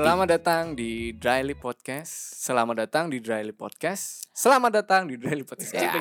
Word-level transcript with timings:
Selamat 0.00 0.32
datang 0.32 0.72
di 0.72 1.12
Dryly 1.12 1.52
Podcast. 1.60 2.40
Selamat 2.40 2.88
datang 2.88 3.12
di 3.12 3.20
Dryly 3.20 3.52
Podcast. 3.52 4.32
Selamat 4.32 4.80
datang 4.80 5.04
di 5.04 5.20
Dryly 5.20 5.44
Podcast. 5.44 5.76
Ya. 5.76 5.92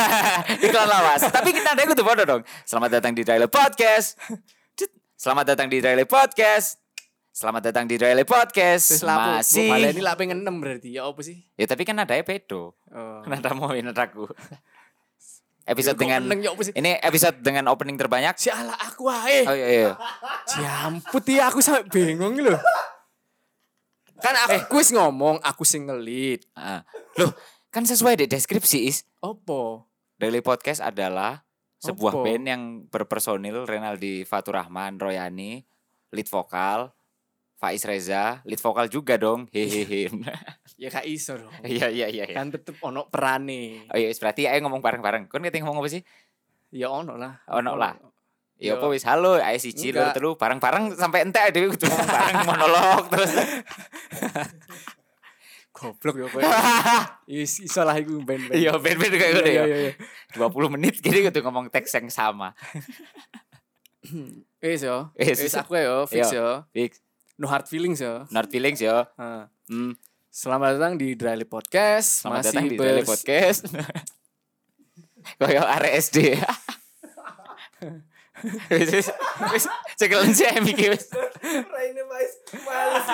Iklan 0.64 0.88
lawas. 0.88 1.28
Tapi 1.28 1.52
kita 1.52 1.76
ada 1.76 1.84
itu 1.84 2.00
bodoh 2.00 2.24
dong. 2.24 2.42
Selamat 2.64 2.96
datang 2.96 3.12
di 3.12 3.20
Dryly 3.20 3.52
Podcast. 3.52 4.16
Selamat 5.20 5.52
datang 5.52 5.68
di 5.68 5.84
Dryly 5.84 6.08
Podcast. 6.08 6.80
Selamat 7.28 7.68
datang 7.68 7.84
di 7.84 8.00
Dryly 8.00 8.24
Podcast. 8.24 9.04
Masih. 9.04 9.68
Malah 9.68 9.92
ini 9.92 10.00
lah 10.00 10.16
pengen 10.16 10.40
6 10.40 10.48
berarti. 10.56 10.88
Ya 10.96 11.04
apa 11.04 11.20
sih? 11.20 11.44
Ya 11.52 11.68
tapi 11.68 11.84
kan 11.84 12.00
ada 12.00 12.16
pedo. 12.24 12.72
Oh. 12.88 13.20
Nada 13.28 13.52
mau. 13.52 13.68
Episode 15.68 15.94
Ya, 15.94 16.00
kok 16.00 16.00
dengan 16.00 16.22
ya 16.40 16.50
ini 16.72 16.90
episode 17.04 17.36
dengan 17.44 17.68
opening 17.68 18.00
terbanyak. 18.00 18.32
Sialah 18.34 18.80
aku 18.80 19.12
ae. 19.12 19.44
Oh 19.44 19.54
iya 19.54 19.68
iya. 19.68 19.92
Jamput 20.48 21.22
ya 21.28 21.52
aku 21.52 21.60
sampai 21.60 21.84
bingung 21.92 22.32
loh. 22.40 22.56
Kan 24.22 24.34
aku 24.38 24.78
wis 24.78 24.94
ngomong 24.94 25.42
aku 25.42 25.66
sing 25.66 25.90
ngelit. 25.90 26.46
Ah. 26.54 26.86
Loh, 27.18 27.34
kan 27.74 27.82
sesuai 27.82 28.14
di 28.14 28.30
deskripsi 28.30 28.86
is. 28.86 29.02
Opo? 29.18 29.90
Daily 30.16 30.38
Podcast 30.38 30.78
adalah 30.78 31.42
sebuah 31.82 32.14
Apa? 32.14 32.22
band 32.22 32.44
yang 32.46 32.62
berpersonil 32.86 33.66
Renaldi 33.66 34.22
Faturrahman, 34.22 35.02
Royani, 35.02 35.66
lead 36.14 36.28
vokal, 36.30 36.94
Faiz 37.58 37.82
Reza, 37.82 38.38
lead 38.46 38.62
vokal 38.62 38.86
juga 38.86 39.18
dong. 39.18 39.50
Hehehe. 39.54 40.06
Ya 40.78 40.88
gak 40.94 41.06
iso 41.10 41.34
dong. 41.34 41.50
Iya 41.66 41.90
iya 41.90 42.06
iya. 42.06 42.24
iya. 42.30 42.34
Kan 42.38 42.54
tetep 42.54 42.78
ono 42.78 43.10
perane. 43.10 43.90
Oh 43.90 43.98
iya, 43.98 44.14
berarti 44.14 44.46
ayo 44.46 44.62
ngomong 44.62 44.78
bareng-bareng. 44.78 45.26
Kon 45.26 45.42
ngerti 45.42 45.58
ngomong 45.66 45.82
apa 45.82 45.90
sih? 45.90 46.02
Ya 46.70 46.86
ono 46.90 47.18
lah. 47.18 47.42
Ono 47.50 47.74
lah. 47.74 47.98
Ya 48.62 48.78
apa 48.78 48.86
wis 48.86 49.02
halo, 49.02 49.42
ayo 49.42 49.58
siji 49.58 49.90
Enggak. 49.90 50.14
telu 50.14 50.38
bareng-bareng 50.38 50.94
sampai 50.94 51.26
entek 51.26 51.50
dhewe 51.50 51.74
kudu 51.74 51.82
ngomong 51.90 52.06
bareng 52.14 52.38
monolog 52.50 53.04
terus. 53.10 53.32
Goblok 55.72 56.14
ya 56.20 56.26
kowe. 56.30 56.42
Is 57.26 57.58
iso 57.58 57.82
lah 57.82 57.96
iku 57.98 58.20
ben-ben. 58.22 58.54
Iya, 58.54 58.76
ben-ben 58.78 59.08
kayak 59.10 59.32
ngono 59.34 59.48
Iya, 59.48 59.62
ya. 59.62 59.64
iya, 59.66 59.76
iya. 59.90 59.92
20 60.36 60.74
menit 60.78 60.94
gini 61.00 61.26
kudu 61.26 61.40
ngomong 61.42 61.72
teks 61.72 61.96
yang 61.96 62.06
sama. 62.12 62.52
Wis 64.60 64.84
yo. 64.84 65.10
Wis. 65.16 65.42
Aku 65.56 65.74
yo 65.74 66.04
fix 66.06 66.30
Yo. 66.30 66.38
yo. 66.38 66.48
Fix. 66.70 67.00
No 67.40 67.48
hard 67.48 67.66
feelings 67.66 67.98
yo. 67.98 68.28
Not 68.30 68.52
feelings 68.52 68.78
yo. 68.78 69.08
Heeh. 69.16 69.44
Hmm. 69.72 69.92
Selamat 70.28 70.76
datang 70.76 70.94
di 70.96 71.12
Dryly 71.12 71.44
Podcast. 71.44 72.24
Selamat 72.24 72.40
Masih 72.40 72.48
datang 72.52 72.64
di 72.68 72.76
Daily 72.76 73.04
Podcast. 73.04 73.66
Koyo 75.40 75.62
arek 75.66 75.92
SD. 75.98 76.36
Wis 78.70 79.06
wis 79.54 79.64
cekelan 79.94 80.34
sih 80.34 80.46
iki 80.50 80.90
wis. 80.90 81.06
Raine 81.44 82.02
mais 82.06 82.32
males 82.64 83.06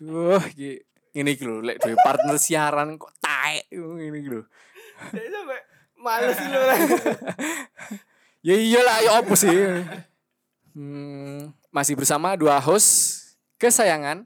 Duh, 0.00 0.40
iki 0.48 0.80
ini 1.12 1.36
iki 1.36 1.44
lho, 1.44 1.60
lek 1.60 1.76
duwe 1.84 1.96
partner 2.00 2.40
siaran 2.40 2.96
kok 2.96 3.12
taek 3.20 3.68
ngene 3.68 4.16
iki 4.16 4.30
lho. 4.32 4.42
sampai 5.12 5.60
males 6.00 6.36
lu 6.40 6.60
Ya 8.40 8.56
iyalah, 8.56 8.96
ya 9.04 9.10
apa 9.20 9.34
sih? 9.36 9.52
Hmm, 10.72 11.52
masih 11.68 11.92
bersama 11.92 12.32
dua 12.40 12.56
host 12.56 13.20
kesayangan. 13.60 14.24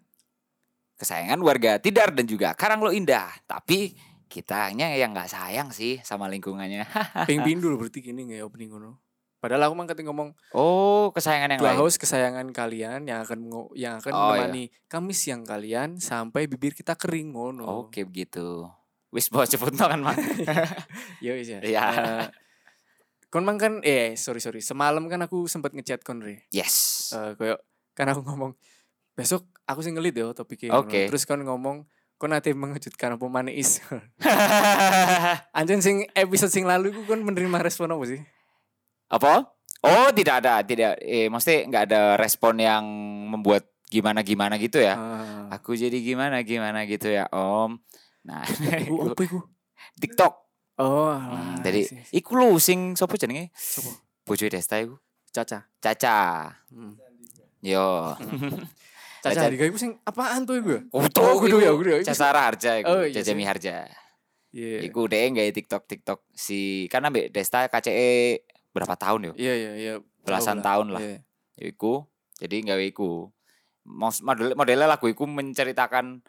Kesayangan 0.95 1.43
warga 1.43 1.83
Tidar 1.83 2.15
dan 2.15 2.31
juga 2.31 2.55
Karanglo 2.55 2.95
Indah. 2.95 3.35
Tapi 3.51 3.99
kitanya 4.31 4.95
yang 4.95 5.11
nggak 5.11 5.35
sayang 5.35 5.75
sih 5.75 5.99
sama 6.07 6.31
lingkungannya. 6.31 6.87
Ping 7.29 7.43
pindul 7.43 7.75
berarti 7.75 8.07
gini 8.07 8.23
nggak 8.31 8.39
ya 8.39 8.47
opening 8.47 8.71
ngono. 8.71 9.04
Padahal 9.45 9.69
aku 9.69 9.77
mang 9.77 9.85
kate 9.85 10.01
ngomong 10.01 10.33
Oh, 10.57 11.13
kesayangan 11.13 11.53
yang 11.53 11.61
lain. 11.61 11.77
host 11.77 12.01
kesayangan 12.01 12.49
kalian 12.49 13.05
yang 13.05 13.21
akan 13.21 13.45
yang 13.77 14.01
akan 14.01 14.13
Oh, 14.17 14.33
menemani 14.33 14.73
kami 14.89 15.13
siang 15.13 15.45
kalian 15.45 16.01
sampai 16.01 16.49
bibir 16.49 16.73
kita 16.73 16.97
kering 16.97 17.37
ngono. 17.37 17.69
Oke 17.85 18.09
begitu. 18.09 18.65
Wis 19.13 19.29
bawa 19.29 19.45
cepet 19.45 19.77
kan 19.77 20.01
mang. 20.01 20.17
Ya 21.21 21.37
wis 21.37 21.53
ya. 21.53 21.61
Iya. 21.61 21.85
Eh, 21.93 22.27
kon 23.29 23.45
mang 23.45 23.61
kan 23.61 23.85
eh 23.85 24.17
sorry 24.17 24.41
sorry 24.41 24.65
semalam 24.65 25.05
kan 25.13 25.21
aku 25.21 25.45
sempat 25.45 25.77
ngechat 25.77 26.01
kon 26.01 26.25
re. 26.25 26.49
Yes. 26.49 27.13
Eh 27.13 27.37
koyo 27.37 27.61
kan 27.93 28.09
aku 28.09 28.25
ngomong 28.25 28.57
besok 29.13 29.45
aku 29.69 29.85
sing 29.85 29.93
ngelit 29.93 30.17
yo 30.17 30.33
topiknya. 30.33 30.73
Oke. 30.73 31.05
ngono. 31.05 31.09
Terus 31.13 31.29
kon 31.29 31.45
ngomong 31.45 31.77
kon 32.17 32.33
nanti 32.33 32.57
mengejutkan 32.57 33.21
apa 33.21 33.27
mana 33.29 33.53
is. 33.53 33.85
Anjen 35.53 35.85
sing 35.85 36.09
episode 36.17 36.49
sing 36.49 36.65
lalu 36.65 36.97
ku 36.97 37.05
kon 37.05 37.21
menerima 37.21 37.61
respon 37.61 37.93
apa 37.93 38.09
sih? 38.09 38.25
Apa? 39.09 39.49
Oh, 39.85 40.09
tidak 40.11 40.41
ada, 40.41 40.65
tidak. 40.65 40.97
Eh, 40.99 41.29
mesti 41.29 41.69
nggak 41.69 41.85
ada 41.89 42.03
respon 42.17 42.57
yang 42.57 42.85
membuat 43.29 43.69
gimana 43.85 44.25
gimana 44.25 44.57
gitu 44.57 44.81
ya. 44.81 44.97
Ah. 44.97 45.61
Aku 45.61 45.77
jadi 45.77 45.95
gimana 46.01 46.41
gimana 46.41 46.89
gitu 46.89 47.13
ya, 47.13 47.29
Om. 47.29 47.77
Nah, 48.25 48.41
Iku 48.81 48.95
apa 49.13 49.21
iku? 49.23 49.39
TikTok. 50.01 50.35
Oh, 50.75 51.15
Hmm, 51.15 51.63
jadi 51.63 51.87
iku 52.11 52.35
lu 52.35 52.59
sing 52.59 52.99
sopo 52.99 53.15
jenenge? 53.15 53.55
Sopo? 53.55 53.95
Bojo 54.27 54.49
Desta 54.49 54.81
iku. 54.81 54.99
Caca. 55.31 55.69
Caca. 55.79 56.51
Hmm. 56.73 56.99
Yo. 57.63 58.17
Caca. 59.23 59.47
Harga 59.47 59.65
iku 59.65 59.79
sing 59.79 59.95
apaan 60.03 60.43
tuh 60.43 60.59
iku? 60.59 60.83
Oh, 60.91 61.07
Oh, 61.07 61.35
kudu 61.39 61.63
ya, 61.63 61.71
kudu 61.71 61.89
ya. 61.95 61.99
Caca 62.03 62.35
Harja 62.35 62.81
iku, 62.81 62.91
Oh, 62.91 63.03
iya 63.05 63.15
Caca 63.15 63.31
sih. 63.31 63.37
Miharja. 63.37 63.87
Iya. 64.51 64.87
Iku 64.87 65.07
deh 65.07 65.23
nggak 65.31 65.55
TikTok 65.55 65.83
TikTok 65.87 66.19
si 66.31 66.87
kan 66.87 67.03
ambek 67.03 67.31
Desta 67.31 67.67
KCE 67.67 68.43
berapa 68.75 68.99
tahun 68.99 69.31
yo? 69.31 69.35
Iya 69.39 69.55
iya 69.55 69.73
iya. 69.79 69.95
Belasan 70.27 70.59
Tahu 70.61 70.67
tahun 70.67 70.87
lah. 70.99 71.01
Iya. 71.01 71.19
Iku 71.71 72.11
jadi 72.43 72.67
nggak 72.67 72.81
iku. 72.91 73.31
Model 73.87 74.59
modelnya 74.59 74.91
lagu 74.91 75.07
iku 75.07 75.25
menceritakan 75.31 76.27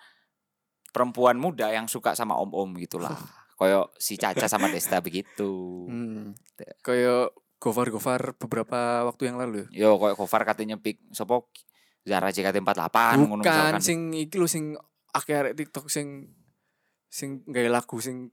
perempuan 0.94 1.42
muda 1.42 1.74
yang 1.74 1.90
suka 1.90 2.14
sama 2.14 2.38
om-om 2.38 2.78
gitulah. 2.78 3.12
Koyo 3.60 3.90
si 3.96 4.20
Caca 4.20 4.46
sama 4.46 4.68
Desta 4.70 5.00
begitu. 5.00 5.88
Hmm. 5.88 6.36
Kayak 6.84 7.32
Gofar-Gofar 7.56 8.36
beberapa 8.38 9.08
waktu 9.08 9.32
yang 9.32 9.40
lalu 9.40 9.66
ya. 9.72 9.88
Yo 9.88 9.90
koyo 9.98 10.14
cover 10.14 10.44
katanya 10.44 10.76
pik 10.76 11.02
sopo 11.16 11.50
Zara 12.06 12.30
JKT48 12.30 12.98
ngono 13.26 13.42
Bukan 13.42 13.50
misalkan. 13.50 13.82
sing 13.82 14.00
iki 14.14 14.38
lho 14.38 14.46
sing 14.46 14.78
akeh 15.16 15.34
arek 15.34 15.54
TikTok 15.58 15.90
sing 15.90 16.36
sing 17.10 17.42
gawe 17.48 17.70
lagu 17.72 17.98
sing 17.98 18.30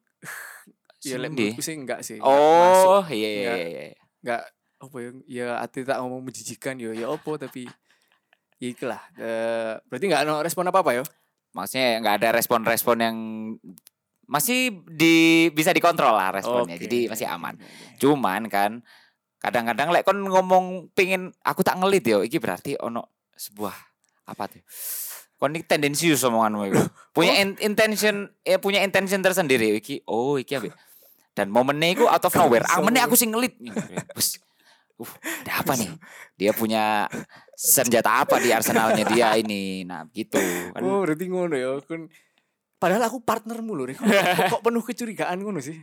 ya 1.04 1.16
ndi? 1.18 1.28
menurutku 1.28 1.62
sih 1.62 1.74
enggak 1.74 2.00
sih. 2.00 2.16
enggak. 2.16 2.30
Oh, 2.86 3.04
iya 3.10 3.28
iya 3.28 3.40
Enggak. 3.42 3.56
iya. 3.58 3.68
iya. 3.68 3.94
Enggak 4.22 4.42
apa 4.82 4.96
ya 4.98 5.10
ya 5.26 5.46
ati 5.58 5.78
tak 5.82 5.98
ngomong 6.02 6.22
menjijikan 6.22 6.74
yo 6.78 6.90
ya 6.90 7.06
opo 7.06 7.34
tapi 7.34 7.66
ya 8.58 8.68
itulah. 8.68 9.02
Eh, 9.14 9.74
berarti 9.86 10.04
enggak 10.06 10.22
ada 10.22 10.42
respon 10.42 10.66
apa-apa 10.66 10.92
yo. 10.94 11.04
Maksudnya 11.52 12.00
nggak 12.00 12.16
ada 12.16 12.28
respon-respon 12.32 12.96
yang 12.96 13.16
masih 14.24 14.80
di 14.88 15.48
bisa 15.52 15.68
dikontrol 15.70 16.16
lah 16.16 16.32
responnya. 16.32 16.80
Oke. 16.80 16.88
Jadi 16.88 17.12
masih 17.12 17.28
aman. 17.28 17.60
Cuman 18.00 18.48
kan 18.48 18.80
kadang-kadang 19.36 19.92
lek 19.92 20.06
kon 20.06 20.22
ngomong 20.22 20.94
pingin 20.96 21.34
aku 21.42 21.60
tak 21.60 21.76
ngelit 21.76 22.06
yo, 22.06 22.24
iki 22.24 22.40
berarti 22.40 22.78
ono 22.80 23.26
sebuah 23.36 23.74
apa 24.32 24.48
tuh? 24.48 24.62
Kon 25.36 25.52
ini 25.52 25.66
tendensius 25.66 26.22
omonganmu 26.24 26.72
itu. 26.72 26.80
Punya 27.16 27.36
in- 27.42 27.58
intention 27.60 28.30
ya 28.40 28.56
punya 28.56 28.80
intention 28.80 29.20
tersendiri 29.20 29.76
iki. 29.76 30.00
Oh, 30.08 30.40
iki 30.40 30.56
ambek 30.56 30.72
dan 31.32 31.48
momennya 31.48 31.88
itu 31.92 32.04
out 32.04 32.20
of 32.20 32.32
nowhere. 32.32 32.64
Ah, 32.64 32.80
meneh 32.80 33.00
aku 33.00 33.16
sing 33.16 33.32
ngelit. 33.32 33.56
Bus. 34.12 34.36
Uh, 35.00 35.08
ada 35.42 35.64
apa 35.64 35.72
nih? 35.74 35.88
Dia 36.36 36.52
punya 36.52 37.08
senjata 37.52 38.22
apa 38.22 38.36
di 38.36 38.52
arsenalnya 38.52 39.02
dia 39.02 39.34
ini? 39.34 39.82
Nah, 39.82 40.04
gitu. 40.12 40.38
Kan 40.70 40.80
Oh, 40.84 41.02
berarti 41.02 41.26
ngono 41.26 41.56
ya. 41.56 41.80
Kun 41.82 42.06
Padahal 42.76 43.06
aku 43.06 43.22
partnermu 43.22 43.72
lho, 43.72 43.86
Rik. 43.86 43.96
kok, 43.96 44.06
kok 44.52 44.62
penuh 44.62 44.82
kecurigaan 44.82 45.38
ngono 45.38 45.62
sih? 45.62 45.78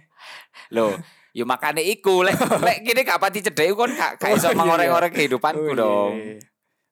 Loh, 0.76 1.00
yo 1.32 1.48
makane 1.48 1.80
iku 1.80 2.28
lek 2.28 2.36
lek 2.60 2.84
gini 2.84 3.08
gak 3.08 3.24
pati 3.24 3.40
cedek 3.40 3.72
kon 3.72 3.88
gak 3.96 4.20
gak 4.20 4.30
Oh, 4.30 4.36
iso 4.36 4.52
iya, 4.52 4.58
mengorek-orek 4.60 5.12
Oh, 5.12 5.16
kehidupanku 5.16 5.72
iya, 5.72 5.80
dong. 5.80 6.14
iya, 6.14 6.28
iya. 6.36 6.40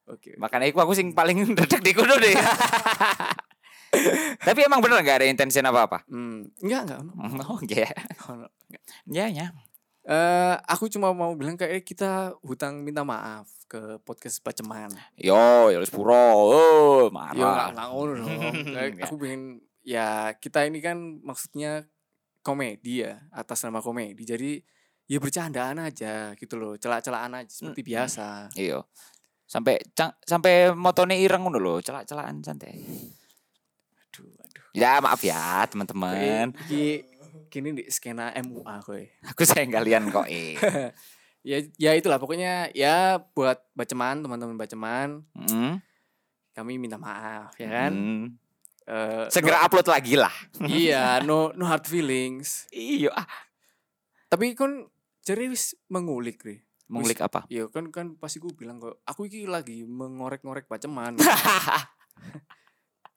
Oke. 0.08 0.32
Makanya 0.40 0.72
iku 0.72 0.80
aku 0.80 0.96
sing 0.96 1.12
paling 1.12 1.44
dedek 1.60 1.84
di 1.84 1.92
kudu 1.92 2.16
deh. 2.18 2.32
Tapi 4.40 4.60
emang 4.64 4.80
bener 4.80 5.00
gak 5.02 5.24
ada 5.24 5.28
intensi 5.28 5.60
apa-apa? 5.60 6.04
Hmm, 6.08 6.48
enggak 6.60 6.82
enggak. 6.86 7.00
Oh, 7.46 7.60
iya. 7.64 7.90
Ono. 8.30 8.48
Ya, 9.08 9.26
ya. 9.28 9.48
Eh, 10.04 10.56
aku 10.66 10.88
cuma 10.88 11.12
mau 11.12 11.36
bilang 11.36 11.56
kayak 11.56 11.84
kita 11.84 12.32
hutang 12.40 12.80
minta 12.80 13.04
maaf 13.04 13.48
ke 13.68 14.00
podcast 14.02 14.40
Baceman. 14.40 14.88
Yo, 15.20 15.36
yo 15.68 15.84
puro. 15.92 16.16
Oh, 16.16 16.56
Yo 17.04 17.12
enggak 17.12 17.36
marah. 17.36 17.68
enggak 17.72 17.88
ngono 17.92 18.12
dong. 18.16 18.32
Ya. 18.78 19.04
aku 19.04 19.16
pengen 19.18 19.42
ya 19.84 20.08
kita 20.36 20.64
ini 20.64 20.80
kan 20.80 20.96
maksudnya 21.20 21.84
komedi 22.40 23.04
ya, 23.04 23.20
atas 23.32 23.68
nama 23.68 23.84
komedi. 23.84 24.24
Jadi 24.24 24.64
ya 25.08 25.20
bercandaan 25.20 25.80
aja 25.80 26.32
gitu 26.36 26.56
loh, 26.56 26.76
celak-celakan 26.76 27.44
aja 27.44 27.52
seperti 27.52 27.84
Mm. 27.84 27.90
biasa. 27.92 28.28
Iya. 28.56 28.80
Sampai 29.48 29.80
cang, 29.92 30.12
sampai 30.24 30.72
motone 30.72 31.20
ireng 31.20 31.44
ngono 31.44 31.60
lho, 31.60 31.76
celak-celakan 31.80 32.44
santai. 32.44 32.80
Ya, 34.72 35.00
maaf 35.00 35.22
ya, 35.22 35.64
teman-teman. 35.66 36.52
Iki 36.68 36.86
kini 37.48 37.70
di 37.74 37.84
skena 37.88 38.34
MUA 38.36 38.76
kowe. 38.82 39.04
Aku 39.26 39.42
sayang 39.42 39.72
kalian 39.72 40.10
kok, 40.10 40.28
eh. 40.34 40.56
Ya 41.42 41.64
ya 41.80 41.92
itulah 41.94 42.18
pokoknya 42.18 42.68
ya 42.72 43.24
buat 43.32 43.64
baceman 43.72 44.20
teman-teman 44.20 44.56
baceman 44.56 45.24
Mm. 45.32 45.80
kami 46.52 46.76
minta 46.76 46.98
maaf 46.98 47.56
ya 47.56 47.70
kan. 47.70 47.92
Hmm. 47.94 48.26
Eh, 48.84 49.26
Segera 49.30 49.62
upload 49.62 49.86
lagi 49.86 50.16
lah. 50.16 50.34
no- 50.58 50.68
iya, 50.74 51.20
no 51.22 51.54
no 51.54 51.64
hard 51.64 51.86
feelings. 51.86 52.68
Iya. 52.68 53.14
ah. 53.14 53.28
Tapi 54.28 54.52
kan 54.54 54.92
jadi 55.22 55.48
wis 55.48 55.76
mengulik, 55.88 56.42
Ri. 56.42 56.60
Mengulik 56.88 57.20
apa? 57.20 57.44
Iya 57.48 57.68
kan 57.68 57.92
kan 57.92 58.16
pasti 58.16 58.40
gue 58.40 58.52
bilang 58.52 58.80
kok 58.80 59.00
aku 59.04 59.28
iki 59.28 59.44
lagi 59.44 59.84
mengorek-ngorek 59.84 60.68
baceman. 60.68 61.16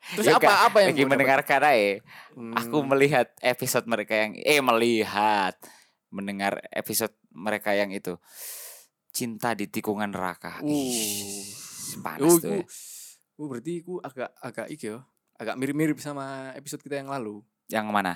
Terus 0.01 0.27
Ya, 0.27 0.41
apa 0.41 0.53
apa 0.67 0.79
yang 0.81 0.97
Lagi 0.97 1.05
mendengarkan 1.05 1.61
aja. 1.61 2.01
Hmm, 2.33 2.57
Aku 2.57 2.81
melihat 2.83 3.29
episode 3.45 3.85
mereka 3.85 4.17
yang 4.17 4.33
eh 4.37 4.59
melihat 4.59 5.55
mendengar 6.09 6.59
episode 6.73 7.13
mereka 7.31 7.77
yang 7.77 7.93
itu 7.93 8.17
cinta 9.13 9.53
di 9.55 9.69
tikungan 9.69 10.11
neraka. 10.11 10.59
Uh. 10.65 10.71
Ih, 10.73 11.47
panas 12.01 12.27
Oh, 12.27 12.37
tuh. 12.41 12.51
ya. 12.51 12.65
oh, 13.37 13.47
berarti 13.47 13.73
aku 13.85 13.95
agak 14.01 14.31
agak 14.41 14.67
iki 14.73 14.91
yo. 14.91 14.99
Agak 15.41 15.57
mirip-mirip 15.57 15.97
sama 16.01 16.53
episode 16.53 16.81
kita 16.81 17.01
yang 17.01 17.09
lalu. 17.09 17.41
Yang 17.69 17.87
mana? 17.89 18.15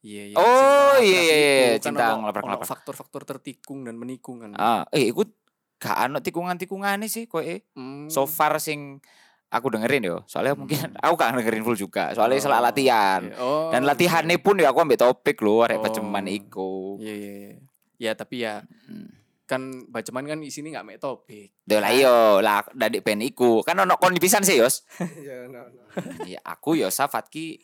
Iya, 0.00 0.32
iya. 0.32 0.36
Oh, 0.38 0.96
iya, 1.02 1.20
iya, 1.20 1.36
iya, 1.36 1.66
itu. 1.76 1.90
Kan 1.90 1.98
cinta 1.98 2.14
ono 2.14 2.30
Faktor-faktor 2.62 3.26
tertikung 3.26 3.82
dan 3.84 3.98
menikung 3.98 4.40
kan. 4.40 4.54
Ah, 4.56 4.82
eh 4.88 5.10
ikut 5.10 5.28
gak 5.76 6.08
ano 6.08 6.24
tikungan-tikungan 6.24 7.04
sih 7.04 7.28
kok 7.28 7.44
eh. 7.44 7.66
Hmm. 7.76 8.08
So 8.08 8.24
far 8.24 8.56
sing 8.56 9.02
aku 9.48 9.66
dengerin 9.70 10.02
yo. 10.04 10.16
Soalnya 10.24 10.54
mungkin 10.54 10.78
aku 11.04 11.14
gak 11.14 11.34
dengerin 11.34 11.62
full 11.62 11.76
juga. 11.76 12.10
Soalnya 12.12 12.38
salah 12.38 12.60
latihan. 12.60 13.22
Iya. 13.22 13.36
Oh, 13.38 13.70
Dan 13.70 13.82
gitu. 13.82 13.90
latihannya 13.90 14.36
pun 14.38 14.56
ya 14.56 14.68
aku 14.68 14.80
ambil 14.80 14.98
topik 14.98 15.38
loh, 15.40 15.62
arek 15.62 15.78
Oh. 15.78 15.82
paceman 15.82 16.26
iku. 16.26 16.98
Iya, 16.98 17.14
iya, 17.14 17.32
iya. 17.32 17.54
Ya 17.96 18.12
tapi 18.12 18.42
ya 18.42 18.60
Hmm. 18.86 19.08
kan 19.46 19.62
baceman 19.86 20.26
kan 20.26 20.36
di 20.36 20.50
sini 20.50 20.68
nggak 20.68 20.84
mek 20.84 20.98
topik. 20.98 21.54
Deh 21.62 21.78
lah 21.78 21.90
iyo 21.90 22.40
lah 22.40 22.66
dari 22.70 22.98
pen 22.98 23.22
iku. 23.22 23.62
Kan 23.62 23.78
ono 23.78 23.94
kon 23.94 24.12
pisan 24.16 24.42
sih, 24.42 24.58
Yos. 24.58 24.82
Ya, 25.16 25.46
no, 25.46 25.62
no. 25.62 25.80
Iya, 26.22 26.42
aku 26.42 26.74
yo 26.74 26.90
Safatki 26.90 27.56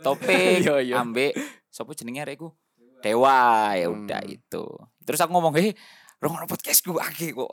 topik 0.00 0.60
Iya, 0.62 0.78
iya. 0.82 1.00
ambek 1.00 1.32
sapa 1.66 1.92
jenenge 1.92 2.20
arekku? 2.22 2.52
Dewa 3.00 3.72
ya 3.72 3.88
udah 3.88 4.20
Hmm. 4.20 4.34
itu. 4.34 4.64
Terus 5.02 5.20
aku 5.20 5.30
ngomong, 5.30 5.54
"Eh, 5.56 5.72
rong 6.22 6.48
podcastku 6.48 6.96
akeh 6.96 7.32
kok." 7.36 7.50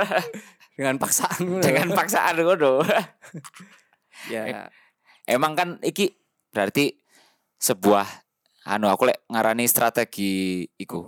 Dengan 0.78 0.96
paksaan. 0.96 1.60
Dengan 1.60 1.92
paksaan 1.92 2.40
ngono. 2.40 2.80
ya. 4.32 4.68
Emang 5.28 5.52
kan 5.52 5.76
iki 5.84 6.08
berarti 6.50 6.96
sebuah 7.60 8.08
anu 8.64 8.88
aku 8.88 9.10
lek 9.10 9.28
ngarani 9.28 9.68
strategi 9.68 10.64
iku. 10.80 11.04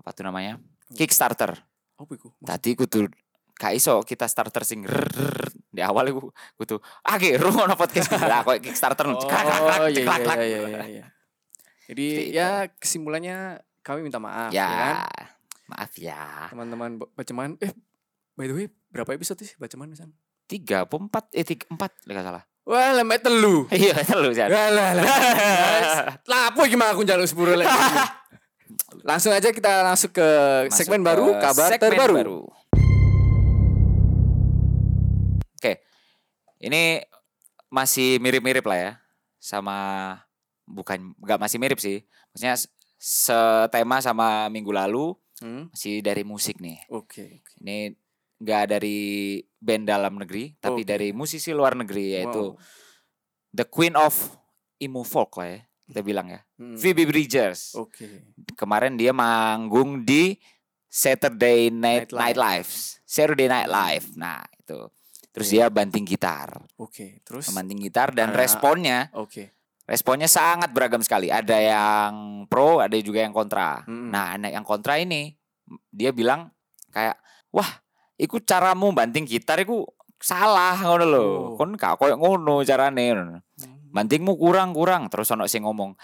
Apa 0.00 0.10
tuh 0.16 0.24
namanya? 0.24 0.56
Kickstarter. 0.96 1.52
Apa 2.00 2.12
iku? 2.16 2.32
Tadi 2.40 2.72
kudu 2.72 3.10
gak 3.58 3.74
iso 3.74 3.98
kita 4.06 4.30
starter 4.30 4.62
sing 4.62 4.86
di 5.68 5.82
awal 5.82 6.06
iku 6.14 6.30
kudu 6.54 6.78
ake 7.02 7.34
rungono 7.42 7.74
podcast 7.74 8.14
lah 8.30 8.46
koyo 8.46 8.62
Kickstarter 8.62 9.10
Oh, 9.10 9.18
ceklak, 9.18 9.44
ceklak, 9.50 9.78
iya, 9.90 9.98
ceklak, 9.98 10.38
iya, 10.38 10.46
iya, 10.46 10.58
iya, 10.62 10.80
iya. 10.86 11.04
Jadi 11.90 12.06
Seperti 12.06 12.38
ya 12.38 12.48
kesimpulannya 12.78 13.36
kami 13.82 14.06
minta 14.06 14.22
maaf 14.22 14.54
Ya, 14.54 14.62
ya 14.62 14.78
kan. 14.78 14.96
Maaf 15.68 15.92
ya. 16.00 16.48
Teman-teman 16.48 16.96
ba- 16.96 17.10
baceman 17.12 17.60
eh 17.60 17.72
by 18.34 18.48
the 18.48 18.54
way 18.56 18.66
berapa 18.88 19.12
episode 19.14 19.44
sih 19.44 19.52
baceman 19.60 19.92
misalnya? 19.92 20.16
Tiga, 20.48 20.88
empat, 20.88 21.28
eh 21.36 21.44
tiga, 21.44 21.68
empat, 21.68 21.92
lek 22.08 22.16
gak 22.16 22.24
salah. 22.24 22.44
Wah, 22.64 22.92
lemet 22.96 23.20
telu. 23.20 23.68
Iya, 23.72 24.00
lu 24.16 24.32
Jan. 24.32 24.48
Lah 24.48 24.68
lah 24.72 24.90
lah. 24.96 25.06
Apa 26.52 26.64
gimana 26.68 26.96
aku 26.96 27.04
njaluk 27.04 27.28
sepuro 27.28 27.52
lagi. 27.52 27.68
Langsung 29.08 29.32
aja 29.32 29.48
kita 29.48 29.80
langsung 29.80 30.12
ke 30.12 30.28
Masuk 30.68 30.76
segmen 30.76 31.00
ke 31.00 31.08
baru 31.08 31.26
kabar 31.40 31.72
segmen 31.72 31.80
terbaru. 31.88 32.40
Oke, 35.56 35.80
ini 36.60 37.00
masih 37.72 38.20
mirip-mirip 38.20 38.64
lah 38.68 38.78
ya, 38.78 38.92
sama 39.40 39.76
bukan 40.68 41.16
nggak 41.16 41.40
masih 41.40 41.56
mirip 41.56 41.80
sih, 41.80 42.04
maksudnya 42.30 42.60
setema 43.00 44.04
sama 44.04 44.52
minggu 44.52 44.68
lalu 44.68 45.16
Hmm, 45.38 45.70
masih 45.70 46.00
dari 46.00 46.22
musik 46.22 46.58
nih. 46.58 46.82
Oke. 46.88 47.38
oke. 47.38 47.52
Ini 47.60 47.94
nggak 48.38 48.64
dari 48.68 48.98
band 49.56 49.84
dalam 49.84 50.14
negeri, 50.16 50.54
tapi 50.56 50.82
Oke. 50.82 50.88
dari 50.88 51.08
musisi 51.10 51.50
luar 51.50 51.74
negeri 51.74 52.14
yaitu 52.14 52.54
Wow. 52.54 52.58
the 53.50 53.66
Queen 53.66 53.94
of 53.94 54.14
emo 54.78 55.02
folk 55.02 55.34
lah 55.36 55.48
ya, 55.48 55.60
kita 55.84 56.00
bilang 56.02 56.28
ya, 56.28 56.40
Hmm, 56.54 56.74
Phoebe 56.74 57.02
Bridgers. 57.02 57.74
Oke. 57.74 58.30
kemarin 58.54 58.94
dia 58.94 59.10
manggung 59.10 60.02
di 60.02 60.38
Saturday 60.88 61.68
Night 61.68 62.08
Night 62.08 62.34
Night 62.34 62.38
Live, 62.38 62.70
Saturday 63.04 63.46
Night 63.46 63.66
Live. 63.66 64.06
Nah 64.14 64.40
itu, 64.54 64.86
terus 65.28 65.46
Oke. 65.48 65.52
dia 65.52 65.66
banting 65.68 66.02
gitar, 66.02 66.62
Oke. 66.76 67.18
Terus 67.20 67.50
banting 67.50 67.78
gitar 67.80 68.10
dan 68.10 68.30
Ah. 68.30 68.38
responnya, 68.38 69.10
Oke. 69.12 69.57
Responnya 69.88 70.28
sangat 70.28 70.70
beragam 70.76 71.00
sekali. 71.00 71.32
Ada 71.32 71.56
yang 71.56 72.44
pro, 72.46 72.84
ada 72.84 72.94
juga 73.00 73.24
yang 73.24 73.32
kontra. 73.32 73.82
Mm-mm. 73.88 74.12
Nah 74.12 74.36
anak 74.36 74.52
yang 74.52 74.62
kontra 74.62 75.00
ini, 75.00 75.32
dia 75.88 76.12
bilang 76.12 76.52
kayak, 76.92 77.16
wah, 77.48 77.80
ikut 78.20 78.44
caramu 78.44 78.92
banting 78.92 79.24
gitar, 79.24 79.56
iku 79.64 79.88
salah 80.20 80.76
ngono 80.76 81.04
lho. 81.08 81.24
Oh. 81.24 81.42
Kon 81.56 81.74
gak 81.74 81.96
koyo 81.96 82.20
ngono 82.20 82.60
carane. 82.62 83.16
ngono. 83.16 83.40
Hmm. 83.58 83.78
bantingmu 83.88 84.36
kurang 84.36 84.76
kurang 84.76 85.08
terus 85.08 85.32
ono 85.32 85.48
sing 85.48 85.64
ngomong 85.64 85.96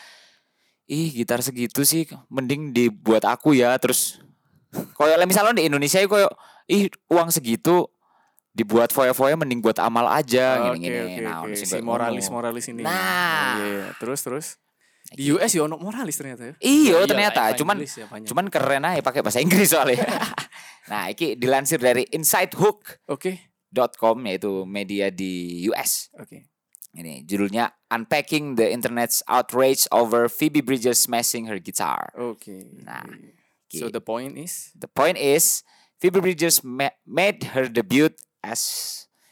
ih 0.88 1.12
gitar 1.12 1.40
segitu 1.44 1.84
sih 1.84 2.08
mending 2.32 2.72
dibuat 2.72 3.24
aku 3.28 3.56
ya 3.56 3.76
terus 3.76 4.20
koyo 4.96 5.16
misalnya 5.28 5.60
di 5.60 5.68
Indonesia 5.68 6.00
iku 6.00 6.16
koyo 6.16 6.28
ih 6.68 6.88
uang 7.12 7.28
segitu 7.28 7.88
dibuat 8.54 8.94
foya-foya 8.94 9.34
mending 9.34 9.58
buat 9.58 9.76
amal 9.76 10.06
aja 10.08 10.70
Oke, 10.70 10.78
gini-gini 10.78 11.18
oke, 11.18 11.22
nah 11.26 11.36
oke. 11.42 11.50
ono 11.50 11.54
sing 11.58 11.66
Si 11.66 11.74
koyo 11.74 11.84
moralis 11.84 12.26
ngono. 12.30 12.36
moralis 12.38 12.64
ini. 12.70 12.80
Nah. 12.80 12.94
Oh, 12.94 13.58
iya, 13.58 13.66
iya. 13.66 13.86
Terus 13.98 14.20
terus 14.22 14.46
di 15.10 15.26
US 15.34 15.50
ya 15.50 15.66
ono 15.66 15.76
moralis 15.76 16.14
ternyata 16.16 16.42
ya. 16.48 16.54
iya 16.62 16.96
Ya, 16.96 17.04
ternyata 17.04 17.40
bahasa 17.50 17.58
cuman 17.58 17.76
ya, 17.82 18.06
banyak. 18.08 18.26
cuman 18.30 18.44
keren 18.48 18.82
aja 18.86 19.02
pakai 19.02 19.20
bahasa 19.20 19.38
Inggris 19.38 19.68
soalnya 19.68 20.00
nah 20.90 21.10
iki 21.10 21.34
dilansir 21.34 21.76
dari 21.76 22.08
insidehook.com 22.08 23.12
Oke. 23.12 24.24
yaitu 24.24 24.64
media 24.64 25.10
di 25.10 25.64
US 25.68 26.08
Oke. 26.16 26.48
ini 26.94 27.20
judulnya 27.22 27.74
Unpacking 27.90 28.56
the 28.56 28.70
Internet's 28.70 29.20
Outrage 29.26 29.86
over 29.90 30.26
Phoebe 30.26 30.62
Bridgers 30.62 30.98
smashing 30.98 31.46
her 31.46 31.58
guitar 31.58 32.10
Oke. 32.16 32.64
Nah, 32.80 33.04
So 33.74 33.90
the 33.90 33.98
point 34.00 34.38
is 34.38 34.70
The 34.78 34.86
point 34.86 35.18
is, 35.18 35.66
Phoebe 35.98 36.22
Bridgers 36.22 36.62
ma- 36.62 36.94
made 37.02 37.42
her 37.58 37.66
debut 37.66 38.14
as 38.44 38.60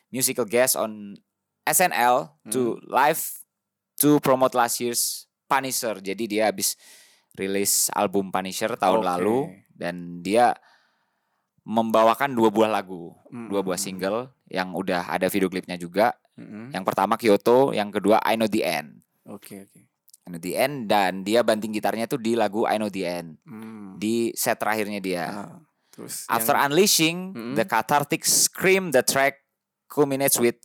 musical 0.08 0.44
guest 0.44 0.74
on 0.74 1.16
SNL 1.62 2.32
to 2.48 2.80
live 2.84 3.20
to 3.96 4.18
promote 4.18 4.52
last 4.52 4.80
year's 4.80 5.24
Punisher. 5.46 6.00
Jadi 6.00 6.26
dia 6.26 6.48
habis 6.48 6.74
rilis 7.32 7.86
album 7.92 8.28
Punisher 8.28 8.74
tahun 8.74 9.00
Oke. 9.00 9.08
lalu 9.08 9.38
dan 9.70 10.20
dia 10.20 10.56
membawakan 11.62 12.34
dua 12.34 12.50
buah 12.50 12.66
lagu, 12.66 13.14
dua 13.30 13.62
buah 13.62 13.78
Mm, 13.78 13.86
single 13.86 14.18
yang 14.50 14.74
udah 14.74 15.06
ada 15.06 15.30
video 15.30 15.46
klipnya 15.46 15.78
juga. 15.78 16.18
mm-mm. 16.34 16.74
Yang 16.74 16.84
pertama 16.84 17.14
Kyoto, 17.14 17.70
yang 17.70 17.88
kedua 17.88 18.18
I 18.18 18.34
Know 18.34 18.50
the 18.50 18.66
End. 18.66 18.98
Oke 19.22 19.62
oke. 19.62 19.80
I 20.22 20.28
Know 20.28 20.42
the 20.42 20.58
End 20.58 20.90
dan 20.90 21.22
dia 21.22 21.46
banting 21.46 21.70
gitarnya 21.70 22.10
tuh 22.10 22.18
di 22.18 22.34
lagu 22.34 22.66
I 22.66 22.76
Know 22.76 22.90
the 22.90 23.06
End 23.06 23.38
Hmm. 23.46 23.94
di 23.96 24.34
set 24.34 24.58
terakhirnya 24.58 24.98
dia. 24.98 25.24
Ah, 25.30 25.54
terus 25.92 26.24
After 26.26 26.56
yang- 26.56 26.64
unleashing 26.66 27.16
Mm-mm. 27.30 27.54
the 27.54 27.62
cathartic 27.62 28.24
scream, 28.24 28.90
the 28.90 29.04
track 29.04 29.44
culminates 29.86 30.36
with 30.36 30.56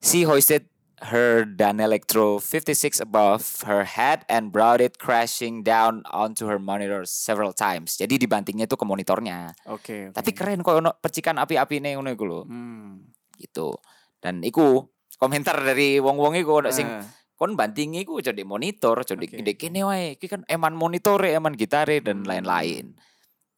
she 0.00 0.22
hoisted 0.22 0.68
her 1.00 1.48
Danelectro 1.48 2.36
56 2.36 3.00
above 3.00 3.64
her 3.64 3.88
head 3.88 4.20
and 4.28 4.52
brought 4.52 4.78
it 4.78 5.00
crashing 5.00 5.64
down 5.64 6.04
onto 6.12 6.44
her 6.44 6.60
monitor 6.60 7.08
several 7.08 7.56
times. 7.56 7.96
Jadi 7.96 8.20
dibantingnya 8.20 8.68
itu 8.68 8.76
ke 8.76 8.84
monitornya. 8.84 9.56
Oke. 9.64 10.12
oke. 10.12 10.16
Tapi 10.16 10.30
keren 10.36 10.60
kok 10.60 10.76
ono 10.76 10.92
percikan 10.94 11.40
api-api 11.40 11.80
nih 11.80 11.96
ngono 11.96 12.12
iku 12.12 12.24
lho. 12.28 12.40
Hmm. 12.44 13.00
Gitu. 13.32 13.72
Dan 14.20 14.44
iku 14.44 14.84
komentar 15.16 15.56
dari 15.56 15.96
wong-wong 15.96 16.36
iku 16.36 16.60
ono 16.60 16.68
sing 16.68 16.84
Ah, 16.84 17.00
kon 17.32 17.56
banting 17.56 17.96
iku 17.96 18.20
jadi 18.20 18.44
monitor, 18.44 19.00
jadi 19.00 19.24
Oke. 19.24 19.40
gede 19.40 19.56
kene 19.56 19.80
wae. 19.88 20.20
Iki 20.20 20.26
kan 20.28 20.44
eman 20.44 20.76
monitore, 20.76 21.32
eman 21.32 21.56
gitare 21.56 22.04
dan 22.04 22.20
Hmm. 22.20 22.92